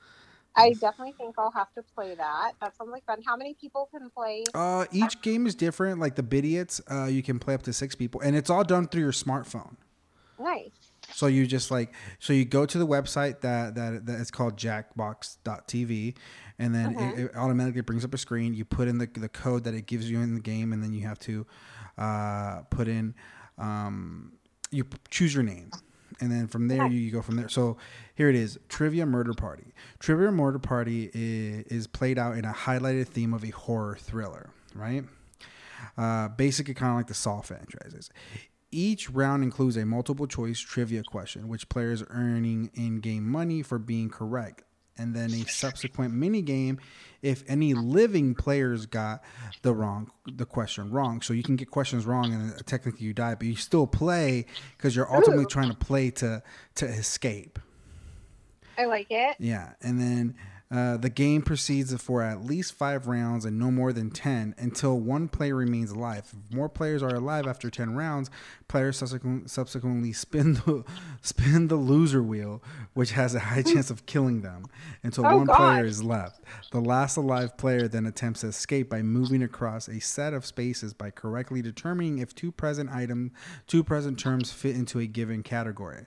I 0.56 0.74
definitely 0.74 1.14
think 1.14 1.36
I'll 1.38 1.52
have 1.52 1.72
to 1.74 1.84
play 1.84 2.16
that. 2.16 2.54
That 2.62 2.76
sounds 2.76 2.90
like 2.92 3.06
fun. 3.06 3.22
How 3.26 3.36
many 3.36 3.54
people 3.54 3.90
can 3.92 4.10
play? 4.10 4.44
Uh, 4.56 4.86
each 4.92 5.22
game 5.22 5.46
is 5.46 5.54
different. 5.54 6.00
Like 6.00 6.16
the 6.16 6.24
Bidiots, 6.24 6.82
uh, 6.92 7.06
you 7.06 7.22
can 7.22 7.38
play 7.38 7.54
up 7.54 7.62
to 7.64 7.74
six 7.74 7.94
people, 7.94 8.22
and 8.22 8.36
it's 8.36 8.50
all 8.50 8.64
done 8.64 8.88
through 8.88 9.04
your 9.04 9.12
smartphone. 9.12 9.76
Nice. 10.40 10.72
So 11.14 11.28
you 11.28 11.48
just 11.48 11.72
like 11.72 11.94
so 12.20 12.34
you 12.34 12.44
go 12.44 12.66
to 12.66 12.78
the 12.78 12.88
website 12.88 13.42
that 13.42 13.76
that 13.76 14.06
that 14.08 14.20
is 14.20 14.30
called 14.30 14.58
jackbox.tv 14.58 16.16
and 16.60 16.74
then 16.74 16.98
it, 16.98 17.20
it 17.26 17.36
automatically 17.36 17.82
brings 17.82 18.04
up 18.04 18.14
a 18.14 18.18
screen. 18.18 18.54
You 18.54 18.66
put 18.66 18.88
in 18.88 18.98
the 18.98 19.08
the 19.08 19.30
code 19.30 19.64
that 19.66 19.74
it 19.74 19.86
gives 19.86 20.10
you 20.10 20.20
in 20.20 20.34
the 20.34 20.42
game, 20.42 20.74
and 20.74 20.82
then 20.82 20.94
you 20.94 21.08
have 21.08 21.20
to 21.20 21.46
uh, 21.98 22.62
put 22.70 22.88
in 22.88 23.16
um, 23.58 24.34
you 24.72 24.86
choose 25.10 25.34
your 25.34 25.44
name. 25.44 25.72
And 26.20 26.32
then 26.32 26.48
from 26.48 26.68
there, 26.68 26.88
you, 26.88 26.98
you 26.98 27.12
go 27.12 27.22
from 27.22 27.36
there. 27.36 27.50
So 27.50 27.78
here 28.16 28.28
it 28.28 28.36
is 28.36 28.58
Trivia 28.70 29.06
Murder 29.06 29.34
Party. 29.34 29.74
Trivia 30.00 30.32
Murder 30.32 30.58
Party 30.58 31.12
is, 31.14 31.66
is 31.68 31.88
played 31.88 32.18
out 32.18 32.38
in 32.38 32.46
a 32.46 32.54
highlighted 32.54 33.08
theme 33.08 33.34
of 33.34 33.44
a 33.44 33.52
horror 33.52 33.98
thriller, 34.00 34.50
right? 34.74 35.04
Uh, 35.96 36.30
basically, 36.30 36.74
kind 36.74 36.92
of 36.92 36.98
like 36.98 37.08
the 37.08 37.14
Saw 37.14 37.42
franchises. 37.42 38.10
Each 38.72 39.10
round 39.12 39.44
includes 39.44 39.78
a 39.78 39.86
multiple 39.86 40.26
choice 40.26 40.60
trivia 40.60 41.04
question, 41.04 41.48
which 41.48 41.70
players 41.70 42.02
are 42.02 42.08
earning 42.10 42.72
in 42.74 43.00
game 43.00 43.30
money 43.30 43.62
for 43.62 43.78
being 43.78 44.10
correct, 44.10 44.64
and 44.98 45.16
then 45.16 45.34
a 45.34 45.46
subsequent 45.48 46.14
mini 46.14 46.42
game 46.42 46.80
if 47.22 47.44
any 47.48 47.74
living 47.74 48.36
players 48.36 48.86
got 48.86 49.24
the 49.62 49.74
wrong 49.74 50.12
the 50.26 50.46
question 50.46 50.92
wrong. 50.92 51.22
So 51.22 51.34
you 51.34 51.44
can 51.44 51.56
get 51.56 51.72
questions 51.72 52.06
wrong 52.06 52.34
and 52.34 52.66
technically 52.66 53.06
you 53.06 53.14
die, 53.14 53.36
but 53.36 53.48
you 53.48 53.56
still 53.56 53.88
play 53.88 54.46
because 54.78 54.96
you're 54.96 55.14
ultimately 55.14 55.46
Ooh. 55.46 55.48
trying 55.48 55.70
to 55.70 55.78
play 55.78 56.12
to 56.12 56.44
to 56.76 56.86
escape. 56.86 57.60
I 58.78 58.86
like 58.86 59.08
it. 59.10 59.38
Yeah, 59.40 59.74
and 59.82 60.00
then 60.00 60.36
uh, 60.70 60.98
the 60.98 61.10
game 61.10 61.42
proceeds 61.42 61.94
for 62.02 62.22
at 62.22 62.44
least 62.44 62.74
five 62.74 63.08
rounds 63.08 63.46
and 63.46 63.58
no 63.58 63.72
more 63.72 63.94
than 63.94 64.12
ten 64.12 64.54
until 64.58 65.00
one 65.00 65.30
player 65.30 65.56
remains 65.56 65.92
alive. 65.92 66.34
If 66.34 66.54
more 66.54 66.68
players 66.68 67.02
are 67.02 67.16
alive 67.16 67.48
after 67.48 67.70
ten 67.70 67.96
rounds, 67.96 68.30
players 68.68 68.98
subsequent, 68.98 69.50
subsequently 69.50 70.12
spin 70.12 70.56
the 70.56 70.84
spin 71.22 71.70
the 71.70 71.76
loser 71.76 72.22
wheel, 72.22 72.62
which 72.94 73.12
has 73.12 73.34
a 73.34 73.40
high 73.40 73.62
chance 73.62 73.90
of 73.90 74.06
killing 74.06 74.42
them 74.42 74.66
until 75.04 75.26
Oh, 75.26 75.38
one 75.38 75.48
player 75.48 75.86
is 75.86 76.04
left. 76.04 76.42
The 76.72 76.82
last 76.82 77.16
alive 77.16 77.58
player 77.58 77.88
then 77.88 78.06
attempts 78.06 78.42
to 78.42 78.48
escape 78.48 78.90
by 78.90 79.02
moving 79.02 79.44
across 79.44 79.88
a 79.88 80.02
set 80.02 80.34
of 80.34 80.46
spaces 80.46 80.94
by 80.94 81.12
correctly 81.12 81.62
determining 81.62 82.20
if 82.20 82.36
two 82.36 82.52
present 82.52 82.90
item, 82.92 83.32
two 83.68 83.84
present 83.84 84.20
terms 84.20 84.52
fit 84.52 84.76
into 84.76 85.00
a 85.00 85.06
given 85.06 85.44
category. 85.44 86.06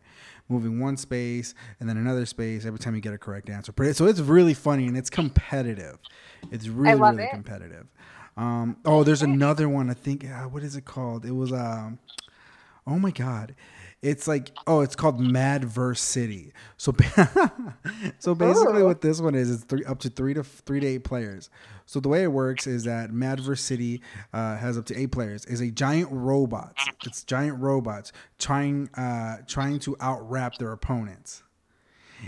Moving 0.50 0.80
one 0.80 0.96
space 0.96 1.54
and 1.78 1.88
then 1.88 1.96
another 1.96 2.26
space 2.26 2.66
every 2.66 2.78
time 2.78 2.94
you 2.94 3.00
get 3.00 3.14
a 3.14 3.18
correct 3.18 3.48
answer. 3.48 3.72
So 3.92 4.06
it's 4.06 4.20
really 4.20 4.54
funny 4.54 4.86
and 4.86 4.96
it's 4.96 5.10
competitive. 5.10 5.98
It's 6.50 6.68
really 6.68 7.00
really 7.00 7.24
it. 7.24 7.30
competitive. 7.30 7.86
Um, 8.36 8.76
oh, 8.84 9.04
there's 9.04 9.22
another 9.22 9.68
one. 9.68 9.90
I 9.90 9.94
think 9.94 10.24
uh, 10.24 10.44
what 10.44 10.62
is 10.62 10.76
it 10.76 10.84
called? 10.84 11.24
It 11.24 11.32
was 11.32 11.52
um, 11.52 11.98
oh 12.86 12.98
my 12.98 13.10
god, 13.10 13.54
it's 14.02 14.26
like 14.26 14.50
oh, 14.66 14.80
it's 14.80 14.96
called 14.96 15.20
Madverse 15.20 15.98
City. 15.98 16.52
So 16.76 16.94
so 18.18 18.34
basically, 18.34 18.82
what 18.82 19.02
this 19.02 19.20
one 19.20 19.34
is 19.34 19.50
is 19.50 19.64
three 19.64 19.84
up 19.84 19.98
to 20.00 20.08
three 20.08 20.34
to 20.34 20.42
three 20.42 20.80
to 20.80 20.86
eight 20.86 21.04
players. 21.04 21.50
So 21.84 22.00
the 22.00 22.08
way 22.08 22.22
it 22.22 22.32
works 22.32 22.66
is 22.66 22.84
that 22.84 23.10
Madverse 23.10 23.58
City 23.58 24.00
uh, 24.32 24.56
has 24.56 24.78
up 24.78 24.86
to 24.86 24.96
eight 24.98 25.12
players. 25.12 25.44
Is 25.46 25.60
a 25.60 25.70
giant 25.70 26.08
robots. 26.10 26.82
It's 27.04 27.24
giant 27.24 27.60
robots 27.60 28.12
trying 28.38 28.88
uh, 28.94 29.38
trying 29.46 29.80
to 29.80 29.96
out 30.00 30.28
rap 30.28 30.56
their 30.56 30.72
opponents. 30.72 31.42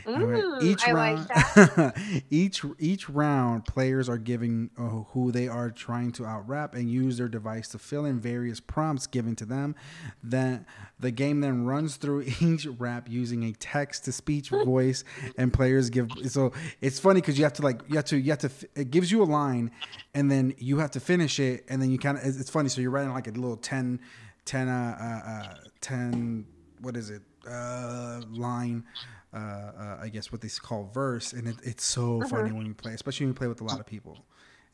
Mm, 0.06 0.62
Each 0.62 0.86
I 0.86 0.92
round, 0.92 1.28
like 1.28 2.22
each 2.30 2.64
each 2.78 3.08
round, 3.08 3.64
players 3.66 4.08
are 4.08 4.18
giving 4.18 4.70
uh, 4.78 4.82
who 5.12 5.30
they 5.32 5.48
are 5.48 5.70
trying 5.70 6.12
to 6.12 6.26
out 6.26 6.48
rap 6.48 6.74
and 6.74 6.90
use 6.90 7.18
their 7.18 7.28
device 7.28 7.68
to 7.68 7.78
fill 7.78 8.04
in 8.04 8.18
various 8.20 8.60
prompts 8.60 9.06
given 9.06 9.36
to 9.36 9.44
them. 9.44 9.74
Then 10.22 10.66
the 10.98 11.10
game 11.10 11.40
then 11.40 11.64
runs 11.64 11.96
through 11.96 12.24
each 12.40 12.66
rap 12.66 13.08
using 13.08 13.44
a 13.44 13.52
text 13.52 14.04
to 14.06 14.12
speech 14.12 14.48
voice, 14.50 15.04
and 15.36 15.52
players 15.52 15.90
give. 15.90 16.10
So 16.28 16.52
it's 16.80 16.98
funny 16.98 17.20
because 17.20 17.38
you 17.38 17.44
have 17.44 17.52
to 17.54 17.62
like 17.62 17.82
you 17.88 17.96
have 17.96 18.06
to 18.06 18.18
you 18.18 18.30
have 18.30 18.40
to. 18.40 18.50
It 18.74 18.90
gives 18.90 19.10
you 19.10 19.22
a 19.22 19.24
line, 19.24 19.70
and 20.14 20.30
then 20.30 20.54
you 20.58 20.78
have 20.78 20.90
to 20.92 21.00
finish 21.00 21.38
it, 21.38 21.64
and 21.68 21.80
then 21.80 21.90
you 21.90 21.98
kind 21.98 22.18
of. 22.18 22.24
It's, 22.24 22.38
it's 22.38 22.50
funny. 22.50 22.68
So 22.68 22.80
you're 22.80 22.90
writing 22.90 23.12
like 23.12 23.26
a 23.28 23.30
little 23.32 23.56
10, 23.56 24.00
10, 24.44 24.68
uh, 24.68 24.96
uh, 25.00 25.30
uh, 25.30 25.54
10 25.80 26.46
What 26.80 26.96
is 26.96 27.10
it? 27.10 27.22
Uh, 27.48 28.20
line 28.30 28.84
uh, 29.32 29.36
uh, 29.36 29.98
I 30.00 30.08
guess 30.08 30.30
what 30.30 30.40
they 30.40 30.48
call 30.48 30.90
verse, 30.92 31.32
and 31.32 31.48
it, 31.48 31.56
it's 31.62 31.84
so 31.84 32.20
funny 32.22 32.52
when 32.52 32.66
you 32.66 32.74
play, 32.74 32.92
especially 32.92 33.26
when 33.26 33.30
you 33.30 33.38
play 33.38 33.48
with 33.48 33.60
a 33.60 33.64
lot 33.64 33.80
of 33.80 33.86
people. 33.86 34.24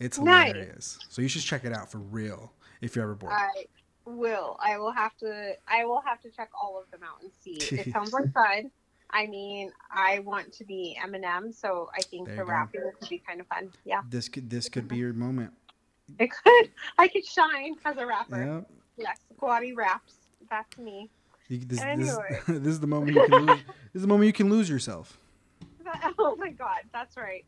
It's 0.00 0.18
Nice. 0.18 0.52
hilarious. 0.52 0.98
So 1.08 1.22
you 1.22 1.28
should 1.28 1.42
check 1.42 1.64
it 1.64 1.72
out 1.72 1.90
for 1.90 1.98
real 1.98 2.52
if 2.80 2.94
you're 2.94 3.04
ever 3.04 3.14
bored. 3.14 3.32
I 3.32 3.66
will. 4.04 4.56
I 4.60 4.78
will 4.78 4.92
have 4.92 5.16
to. 5.18 5.52
I 5.66 5.84
will 5.84 6.00
have 6.00 6.20
to 6.22 6.30
check 6.30 6.50
all 6.60 6.80
of 6.80 6.90
them 6.90 7.00
out 7.02 7.22
and 7.22 7.30
see. 7.40 7.58
It 7.74 7.92
sounds 7.92 8.12
like 8.12 8.32
fun. 8.32 8.70
I 9.10 9.26
mean, 9.26 9.72
I 9.90 10.18
want 10.20 10.52
to 10.54 10.64
be 10.64 10.96
Eminem, 11.02 11.54
so 11.54 11.88
I 11.96 12.02
think 12.02 12.28
the 12.28 12.44
rapping 12.44 12.82
could 12.98 13.08
be 13.08 13.18
kind 13.18 13.40
of 13.40 13.46
fun. 13.46 13.70
Yeah. 13.84 14.02
This 14.08 14.28
could 14.28 14.50
this 14.50 14.68
could 14.68 14.86
be 14.86 14.96
your 14.96 15.12
moment. 15.12 15.52
It 16.18 16.30
could. 16.30 16.70
I 16.98 17.08
could 17.08 17.24
shine 17.24 17.76
as 17.84 17.96
a 17.96 18.06
rapper. 18.06 18.44
Yeah. 18.44 18.60
Yes, 18.96 19.18
squatty 19.34 19.72
raps. 19.72 20.14
That's 20.50 20.76
me. 20.78 21.10
You, 21.48 21.58
this, 21.64 21.80
Anyway. 21.80 22.08
this, 22.30 22.44
this 22.60 22.66
is 22.74 22.80
the 22.80 22.86
moment 22.86 23.14
you 23.16 23.22
can 23.24 23.46
lose. 23.46 23.60
this 23.92 23.94
is 23.96 24.02
the 24.02 24.08
moment 24.08 24.26
you 24.26 24.32
can 24.32 24.50
lose 24.50 24.68
yourself. 24.68 25.18
Oh 26.18 26.36
my 26.36 26.50
god, 26.50 26.80
that's 26.92 27.16
right. 27.16 27.44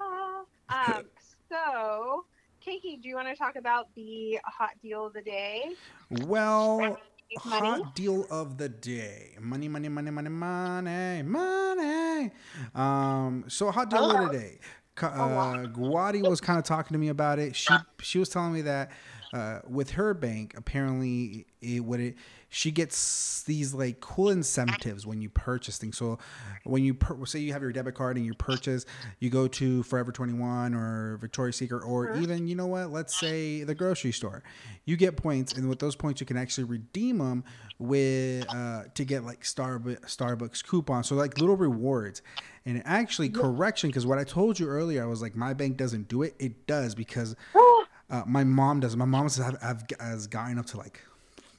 Uh, 0.00 0.44
um, 0.74 1.04
so, 1.50 2.24
Cakey, 2.66 3.00
do 3.02 3.08
you 3.08 3.14
want 3.14 3.28
to 3.28 3.36
talk 3.36 3.56
about 3.56 3.88
the 3.94 4.38
hot 4.46 4.70
deal 4.82 5.06
of 5.06 5.12
the 5.12 5.20
day? 5.20 5.72
Well, 6.10 6.78
Money? 6.80 6.96
hot 7.38 7.94
deal 7.94 8.26
of 8.30 8.56
the 8.56 8.70
day. 8.70 9.36
Money, 9.40 9.68
money, 9.68 9.88
money, 9.90 10.10
money, 10.10 10.30
money, 10.30 11.22
money. 11.22 12.30
Um, 12.74 13.44
so 13.48 13.70
hot 13.70 13.90
deal 13.90 14.10
of 14.10 14.30
the 14.30 14.38
day. 14.38 14.60
Ka- 14.94 15.08
Uh, 15.08 15.66
Guadie 15.66 16.22
was 16.22 16.40
kind 16.40 16.58
of 16.58 16.64
talking 16.64 16.94
to 16.94 16.98
me 16.98 17.08
about 17.08 17.38
it. 17.38 17.54
She 17.56 17.74
she 18.00 18.18
was 18.18 18.28
telling 18.30 18.52
me 18.54 18.62
that 18.62 18.92
uh, 19.32 19.58
with 19.68 19.90
her 19.90 20.14
bank, 20.14 20.54
apparently 20.56 21.46
it 21.60 21.80
would 21.84 22.00
it 22.00 22.16
she 22.54 22.70
gets 22.70 23.42
these 23.42 23.74
like 23.74 23.98
cool 23.98 24.30
incentives 24.30 25.04
when 25.04 25.20
you 25.20 25.28
purchase 25.28 25.76
things. 25.76 25.98
So 25.98 26.20
when 26.62 26.84
you 26.84 26.94
per- 26.94 27.26
say 27.26 27.40
you 27.40 27.52
have 27.52 27.62
your 27.62 27.72
debit 27.72 27.96
card 27.96 28.16
and 28.16 28.24
you 28.24 28.32
purchase, 28.32 28.86
you 29.18 29.28
go 29.28 29.48
to 29.48 29.82
Forever 29.82 30.12
21 30.12 30.72
or 30.72 31.16
Victoria's 31.16 31.56
Secret 31.56 31.82
or 31.84 32.14
even 32.14 32.46
you 32.46 32.54
know 32.54 32.66
what, 32.66 32.92
let's 32.92 33.18
say 33.18 33.64
the 33.64 33.74
grocery 33.74 34.12
store. 34.12 34.44
You 34.84 34.96
get 34.96 35.16
points, 35.16 35.54
and 35.54 35.68
with 35.68 35.80
those 35.80 35.96
points, 35.96 36.20
you 36.20 36.26
can 36.26 36.36
actually 36.36 36.64
redeem 36.64 37.18
them 37.18 37.42
with 37.80 38.46
uh, 38.54 38.84
to 38.94 39.04
get 39.04 39.24
like 39.24 39.42
Starbucks 39.42 40.02
Starbucks 40.02 40.64
coupons. 40.64 41.08
So 41.08 41.16
like 41.16 41.40
little 41.40 41.56
rewards. 41.56 42.22
And 42.66 42.82
actually, 42.86 43.30
correction, 43.30 43.90
because 43.90 44.06
what 44.06 44.18
I 44.18 44.24
told 44.24 44.60
you 44.60 44.68
earlier, 44.68 45.02
I 45.02 45.06
was 45.06 45.20
like, 45.20 45.34
my 45.34 45.54
bank 45.54 45.76
doesn't 45.76 46.06
do 46.06 46.22
it. 46.22 46.36
It 46.38 46.68
does 46.68 46.94
because 46.94 47.34
uh, 48.10 48.22
my 48.26 48.44
mom 48.44 48.78
does. 48.78 48.96
My 48.96 49.04
mom 49.04 49.26
I've, 49.26 49.56
I've 49.60 49.82
has 49.98 50.28
gotten 50.28 50.58
up 50.58 50.66
to 50.66 50.78
like, 50.78 51.00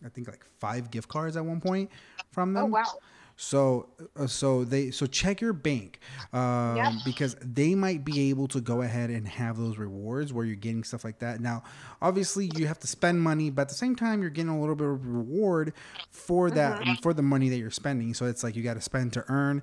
I 0.05 0.09
think 0.09 0.27
like 0.27 0.45
five 0.59 0.91
gift 0.91 1.07
cards 1.09 1.35
at 1.35 1.45
one 1.45 1.59
point 1.59 1.89
from 2.31 2.53
them. 2.53 2.65
Oh 2.65 2.67
wow. 2.67 2.93
So, 3.37 3.89
uh, 4.17 4.27
so 4.27 4.63
they 4.63 4.91
so 4.91 5.05
check 5.07 5.41
your 5.41 5.51
bank 5.51 5.99
um, 6.31 6.77
Yep. 6.77 7.03
because 7.03 7.35
they 7.41 7.75
might 7.75 8.05
be 8.05 8.29
able 8.29 8.47
to 8.49 8.61
go 8.61 8.81
ahead 8.81 9.09
and 9.09 9.27
have 9.27 9.57
those 9.57 9.77
rewards 9.77 10.31
where 10.31 10.45
you're 10.45 10.55
getting 10.55 10.85
stuff 10.85 11.03
like 11.03 11.19
that. 11.19 11.41
Now, 11.41 11.63
obviously, 12.01 12.45
you 12.45 12.65
have 12.67 12.79
to 12.79 12.87
spend 12.87 13.21
money, 13.21 13.49
but 13.49 13.63
at 13.63 13.69
the 13.69 13.75
same 13.75 13.93
time, 13.93 14.21
you're 14.21 14.29
getting 14.29 14.51
a 14.51 14.59
little 14.59 14.75
bit 14.75 14.87
of 14.87 15.05
reward 15.05 15.73
for 16.11 16.49
that 16.51 16.81
for 17.01 17.13
the 17.13 17.21
money 17.23 17.49
that 17.49 17.57
you're 17.57 17.71
spending. 17.71 18.13
So 18.13 18.25
it's 18.25 18.41
like 18.41 18.55
you 18.55 18.63
got 18.63 18.75
to 18.75 18.81
spend 18.81 19.11
to 19.13 19.25
earn. 19.27 19.61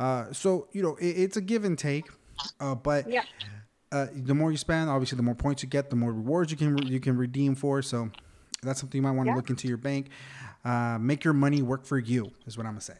Uh, 0.00 0.32
so 0.32 0.66
you 0.72 0.82
know 0.82 0.96
it, 0.96 1.10
it's 1.10 1.36
a 1.36 1.40
give 1.40 1.64
and 1.64 1.78
take, 1.78 2.08
uh, 2.58 2.74
but 2.74 3.08
Yeah. 3.08 3.22
uh, 3.92 4.06
the 4.12 4.34
more 4.34 4.50
you 4.50 4.56
spend, 4.58 4.90
obviously, 4.90 5.14
the 5.14 5.22
more 5.22 5.36
points 5.36 5.62
you 5.62 5.68
get, 5.68 5.90
the 5.90 5.96
more 5.96 6.12
rewards 6.12 6.50
you 6.50 6.56
can 6.56 6.88
you 6.88 6.98
can 6.98 7.16
redeem 7.16 7.54
for. 7.54 7.82
So 7.82 8.10
that's 8.62 8.80
something 8.80 8.98
you 8.98 9.02
might 9.02 9.12
want 9.12 9.26
to 9.26 9.30
Yeah. 9.32 9.36
look 9.36 9.50
into 9.50 9.68
your 9.68 9.76
bank. 9.76 10.08
Uh, 10.64 10.96
make 11.00 11.24
your 11.24 11.34
money 11.34 11.62
work 11.62 11.84
for 11.84 11.98
you 11.98 12.32
is 12.46 12.56
what 12.56 12.64
I'm 12.66 12.72
gonna 12.72 12.80
say. 12.80 12.98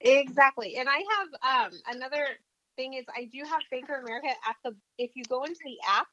Exactly. 0.00 0.76
And 0.76 0.88
I 0.88 1.04
have 1.16 1.70
um 1.72 1.80
another 1.86 2.26
thing 2.76 2.94
is 2.94 3.04
I 3.14 3.26
do 3.32 3.42
have 3.44 3.60
Bank 3.70 3.88
of 3.88 4.02
America 4.02 4.28
at 4.46 4.56
the 4.64 4.74
if 4.98 5.12
you 5.14 5.22
go 5.24 5.44
into 5.44 5.60
the 5.64 5.78
app 5.88 6.08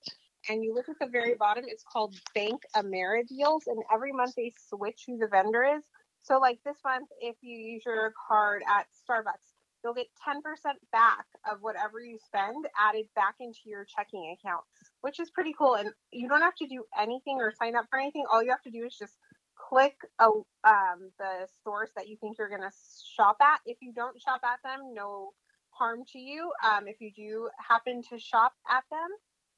and 0.49 0.63
you 0.63 0.73
look 0.73 0.87
at 0.89 0.99
the 0.99 1.07
very 1.07 1.33
bottom, 1.33 1.65
it's 1.67 1.83
called 1.83 2.15
Bank 2.35 2.61
Amerideals, 2.75 3.67
and 3.67 3.83
every 3.91 4.13
month 4.13 4.35
they 4.35 4.53
switch 4.69 5.03
who 5.07 5.17
the 5.17 5.27
vendor 5.27 5.63
is. 5.63 5.83
So 6.21 6.37
like 6.37 6.59
this 6.63 6.77
month, 6.83 7.09
if 7.19 7.35
you 7.41 7.57
use 7.57 7.83
your 7.85 8.13
card 8.27 8.61
at 8.69 8.85
Starbucks, 9.09 9.56
you'll 9.83 9.93
get 9.93 10.07
10% 10.27 10.41
back 10.91 11.25
of 11.49 11.59
whatever 11.61 11.99
you 11.99 12.17
spend 12.25 12.65
added 12.79 13.05
back 13.15 13.35
into 13.39 13.59
your 13.65 13.85
checking 13.85 14.35
account, 14.37 14.63
which 15.01 15.19
is 15.19 15.29
pretty 15.29 15.53
cool. 15.57 15.75
And 15.75 15.89
you 16.11 16.27
don't 16.27 16.41
have 16.41 16.55
to 16.55 16.67
do 16.67 16.83
anything 16.99 17.37
or 17.39 17.51
sign 17.51 17.75
up 17.75 17.85
for 17.89 17.99
anything. 17.99 18.25
All 18.31 18.43
you 18.43 18.49
have 18.49 18.63
to 18.63 18.71
do 18.71 18.85
is 18.85 18.95
just 18.97 19.13
click 19.57 19.95
a, 20.19 20.25
um, 20.25 21.11
the 21.19 21.47
stores 21.59 21.89
that 21.95 22.07
you 22.07 22.17
think 22.17 22.37
you're 22.37 22.49
going 22.49 22.61
to 22.61 22.71
shop 23.15 23.37
at. 23.41 23.59
If 23.65 23.77
you 23.81 23.93
don't 23.93 24.19
shop 24.21 24.41
at 24.43 24.59
them, 24.63 24.93
no 24.93 25.31
harm 25.69 26.03
to 26.13 26.19
you. 26.19 26.51
Um, 26.65 26.87
if 26.87 26.97
you 26.99 27.11
do 27.15 27.49
happen 27.57 28.01
to 28.09 28.19
shop 28.19 28.53
at 28.69 28.83
them, 28.91 29.09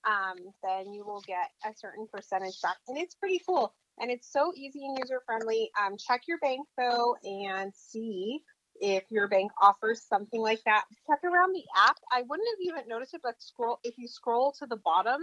um, 0.06 0.38
then 0.64 0.94
you 0.94 1.06
will 1.06 1.22
get 1.28 1.50
a 1.66 1.74
certain 1.76 2.08
percentage 2.12 2.62
back. 2.62 2.78
And 2.88 2.98
it's 2.98 3.16
pretty 3.16 3.42
cool. 3.46 3.74
And 4.00 4.10
it's 4.10 4.32
so 4.32 4.54
easy 4.56 4.86
and 4.86 4.98
user 4.98 5.22
friendly. 5.26 5.70
Um, 5.80 5.98
check 5.98 6.22
your 6.28 6.38
bank 6.40 6.66
though 6.78 7.16
and 7.24 7.74
see 7.76 8.40
if 8.80 9.04
your 9.10 9.28
bank 9.28 9.52
offers 9.62 10.02
something 10.02 10.42
like 10.42 10.64
that. 10.66 10.86
Check 11.08 11.24
around 11.24 11.54
the 11.54 11.64
app. 11.78 11.98
I 12.12 12.24
wouldn't 12.24 12.48
have 12.50 12.62
even 12.62 12.88
noticed 12.88 13.14
it, 13.14 13.22
but 13.24 13.36
scroll 13.42 13.80
if 13.84 13.98
you 13.98 14.08
scroll 14.08 14.54
to 14.60 14.66
the 14.66 14.78
bottom 14.78 15.22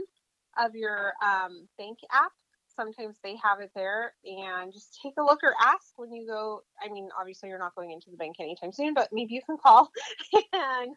of 0.58 0.74
your 0.74 1.12
um, 1.22 1.68
bank 1.78 1.98
app, 2.12 2.32
sometimes 2.76 3.16
they 3.22 3.36
have 3.42 3.60
it 3.60 3.70
there 3.74 4.12
and 4.24 4.72
just 4.72 4.98
take 5.02 5.14
a 5.18 5.22
look 5.22 5.40
or 5.42 5.54
ask 5.60 5.92
when 5.96 6.12
you 6.12 6.26
go 6.26 6.62
i 6.82 6.88
mean 6.88 7.08
obviously 7.18 7.48
you're 7.48 7.58
not 7.58 7.74
going 7.74 7.90
into 7.90 8.10
the 8.10 8.16
bank 8.16 8.36
anytime 8.38 8.70
soon 8.70 8.94
but 8.94 9.08
maybe 9.12 9.34
you 9.34 9.40
can 9.44 9.56
call 9.56 9.90
and 10.52 10.90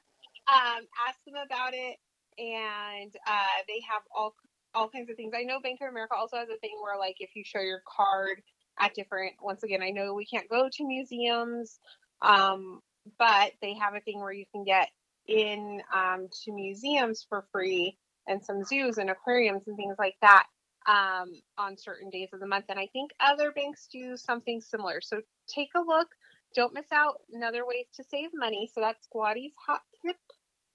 um, 0.53 0.83
ask 1.07 1.17
them 1.25 1.35
about 1.45 1.73
it 1.73 1.97
and 2.37 3.15
uh, 3.27 3.61
they 3.67 3.81
have 3.89 4.01
all 4.15 4.35
all 4.75 4.89
kinds 4.89 5.09
of 5.09 5.15
things 5.15 5.33
i 5.35 5.43
know 5.43 5.59
bank 5.59 5.79
of 5.81 5.87
america 5.89 6.13
also 6.15 6.37
has 6.37 6.49
a 6.49 6.57
thing 6.57 6.75
where 6.81 6.99
like 6.99 7.15
if 7.19 7.29
you 7.35 7.43
show 7.43 7.61
your 7.61 7.81
card 7.87 8.41
at 8.79 8.93
different 8.93 9.33
once 9.41 9.63
again 9.63 9.81
i 9.81 9.89
know 9.89 10.13
we 10.13 10.25
can't 10.25 10.49
go 10.49 10.69
to 10.71 10.85
museums 10.85 11.79
um, 12.21 12.81
but 13.17 13.51
they 13.61 13.73
have 13.75 13.95
a 13.95 13.99
thing 14.01 14.19
where 14.19 14.31
you 14.31 14.45
can 14.53 14.63
get 14.63 14.89
in 15.27 15.81
um, 15.93 16.27
to 16.43 16.51
museums 16.51 17.25
for 17.27 17.45
free 17.51 17.97
and 18.27 18.43
some 18.43 18.63
zoos 18.63 18.97
and 18.97 19.09
aquariums 19.09 19.63
and 19.67 19.77
things 19.77 19.95
like 19.99 20.15
that 20.21 20.45
um, 20.87 21.31
on 21.57 21.77
certain 21.77 22.09
days 22.09 22.29
of 22.33 22.39
the 22.39 22.47
month. 22.47 22.65
And 22.69 22.79
I 22.79 22.87
think 22.87 23.11
other 23.19 23.51
banks 23.51 23.87
do 23.91 24.17
something 24.17 24.61
similar. 24.61 25.01
So 25.01 25.21
take 25.47 25.69
a 25.75 25.81
look. 25.81 26.07
Don't 26.55 26.73
miss 26.73 26.91
out. 26.91 27.15
Another 27.31 27.65
ways 27.65 27.85
to 27.95 28.03
save 28.03 28.29
money. 28.33 28.69
So 28.73 28.81
that's 28.81 29.07
Squatty's 29.07 29.53
hot 29.65 29.81
tip 30.03 30.17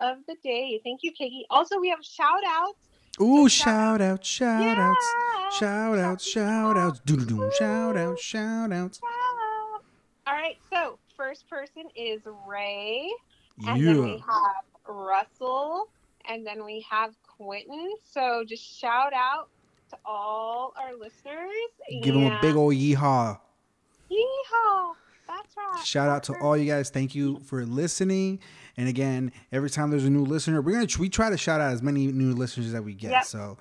of 0.00 0.18
the 0.28 0.36
day. 0.42 0.80
Thank 0.84 1.00
you, 1.02 1.12
Cakey. 1.12 1.42
Also, 1.50 1.78
we 1.80 1.88
have 1.88 2.02
shout 2.02 2.42
outs. 2.46 2.78
Ooh, 3.20 3.48
Shout 3.48 4.00
shout 4.00 4.00
out, 4.00 4.24
shout 4.26 4.76
outs, 4.76 5.14
shout 5.56 5.98
outs, 6.00 6.24
shout 6.28 6.76
outs, 6.76 7.00
doo 7.06 7.16
doo 7.16 7.24
doo, 7.24 7.50
shout 7.56 7.96
outs, 7.96 8.20
shout 8.20 8.72
outs. 8.72 9.00
All 10.26 10.32
right. 10.34 10.56
So 10.68 10.98
first 11.24 11.48
person 11.48 11.84
is 11.96 12.20
Ray. 12.46 13.10
And 13.66 13.86
then 13.86 14.02
we 14.02 14.18
have 14.18 14.64
Russell. 14.86 15.88
And 16.28 16.46
then 16.46 16.64
we 16.64 16.84
have 16.90 17.14
Quentin. 17.22 17.94
So 18.10 18.44
just 18.46 18.62
shout 18.78 19.12
out 19.14 19.48
to 19.90 19.98
all 20.04 20.74
our 20.76 20.94
listeners. 20.94 21.50
Give 22.02 22.14
them 22.14 22.24
a 22.24 22.38
big 22.40 22.56
old 22.56 22.74
yeehaw. 22.74 23.38
Yeehaw! 24.10 24.94
That's 25.26 25.56
right. 25.56 25.84
Shout 25.84 26.08
out 26.08 26.22
to 26.24 26.34
all 26.40 26.56
you 26.56 26.70
guys. 26.70 26.90
Thank 26.90 27.14
you 27.14 27.38
for 27.40 27.64
listening. 27.64 28.40
And 28.76 28.88
again, 28.88 29.32
every 29.52 29.70
time 29.70 29.90
there's 29.90 30.04
a 30.04 30.10
new 30.10 30.24
listener, 30.24 30.60
we're 30.60 30.72
gonna 30.72 30.88
we 30.98 31.08
try 31.08 31.30
to 31.30 31.38
shout 31.38 31.60
out 31.60 31.72
as 31.72 31.82
many 31.82 32.08
new 32.08 32.32
listeners 32.32 32.72
that 32.72 32.82
we 32.82 32.94
get. 32.94 33.10
Yep. 33.10 33.24
So 33.24 33.58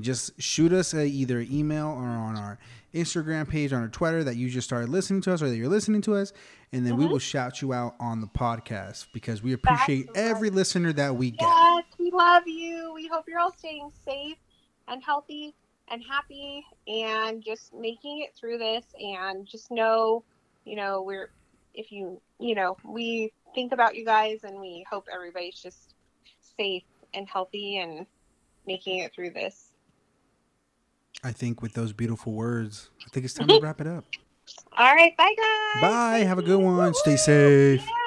just 0.00 0.40
shoot 0.40 0.72
us 0.72 0.92
a, 0.92 1.06
either 1.06 1.40
email 1.40 1.86
or 1.86 2.04
on 2.04 2.36
our 2.36 2.58
Instagram 2.94 3.48
page, 3.48 3.72
on 3.72 3.82
our 3.82 3.88
Twitter 3.88 4.24
that 4.24 4.36
you 4.36 4.48
just 4.48 4.66
started 4.66 4.88
listening 4.88 5.20
to 5.22 5.32
us 5.32 5.42
or 5.42 5.48
that 5.48 5.56
you're 5.56 5.68
listening 5.68 6.00
to 6.02 6.14
us, 6.14 6.32
and 6.72 6.86
then 6.86 6.96
we 6.96 7.06
will 7.06 7.18
shout 7.18 7.62
you 7.62 7.72
out 7.72 7.94
on 8.00 8.20
the 8.20 8.26
podcast 8.26 9.06
because 9.12 9.42
we 9.42 9.52
appreciate 9.52 10.06
Mm-hmm. 10.06 10.12
That's 10.14 10.30
every 10.30 10.50
listener 10.50 10.92
that 10.94 11.14
we 11.14 11.30
get. 11.30 11.42
Yes, 11.42 11.84
we 11.98 12.10
love 12.10 12.42
you. 12.46 12.92
We 12.94 13.06
hope 13.08 13.24
you're 13.28 13.38
all 13.38 13.52
staying 13.56 13.90
safe 14.04 14.36
and 14.88 15.02
healthy 15.02 15.54
and 15.88 16.02
happy 16.02 16.64
and 16.88 17.42
just 17.42 17.72
making 17.72 18.20
it 18.22 18.34
through 18.34 18.58
this. 18.58 18.84
And 19.00 19.46
just 19.46 19.70
know, 19.70 20.24
you 20.64 20.76
know, 20.76 21.02
we're, 21.02 21.30
if 21.74 21.92
you, 21.92 22.20
you 22.38 22.54
know, 22.54 22.76
we 22.84 23.32
think 23.56 23.72
about 23.72 23.96
you 23.96 24.04
guys 24.04 24.44
and 24.44 24.60
we 24.60 24.84
hope 24.88 25.06
everybody's 25.12 25.58
just 25.58 25.94
safe 26.58 26.84
and 27.14 27.26
healthy 27.26 27.78
and 27.78 28.06
making 28.66 28.98
it 28.98 29.14
through 29.14 29.30
this. 29.30 29.72
I 31.24 31.32
think 31.32 31.62
with 31.62 31.72
those 31.72 31.94
beautiful 31.94 32.34
words, 32.34 32.90
I 33.04 33.08
think 33.08 33.24
it's 33.24 33.32
time 33.32 33.48
to 33.48 33.58
wrap 33.58 33.80
it 33.80 33.86
up. 33.86 34.04
All 34.78 34.94
right. 34.94 35.16
Bye, 35.16 35.34
guys. 35.36 35.80
Bye. 35.82 36.18
Have 36.18 36.38
a 36.38 36.42
good 36.42 36.60
one. 36.60 36.92
Stay 36.92 37.12
Woo-hoo. 37.12 37.16
safe. 37.16 37.80
Yeah. 37.80 38.05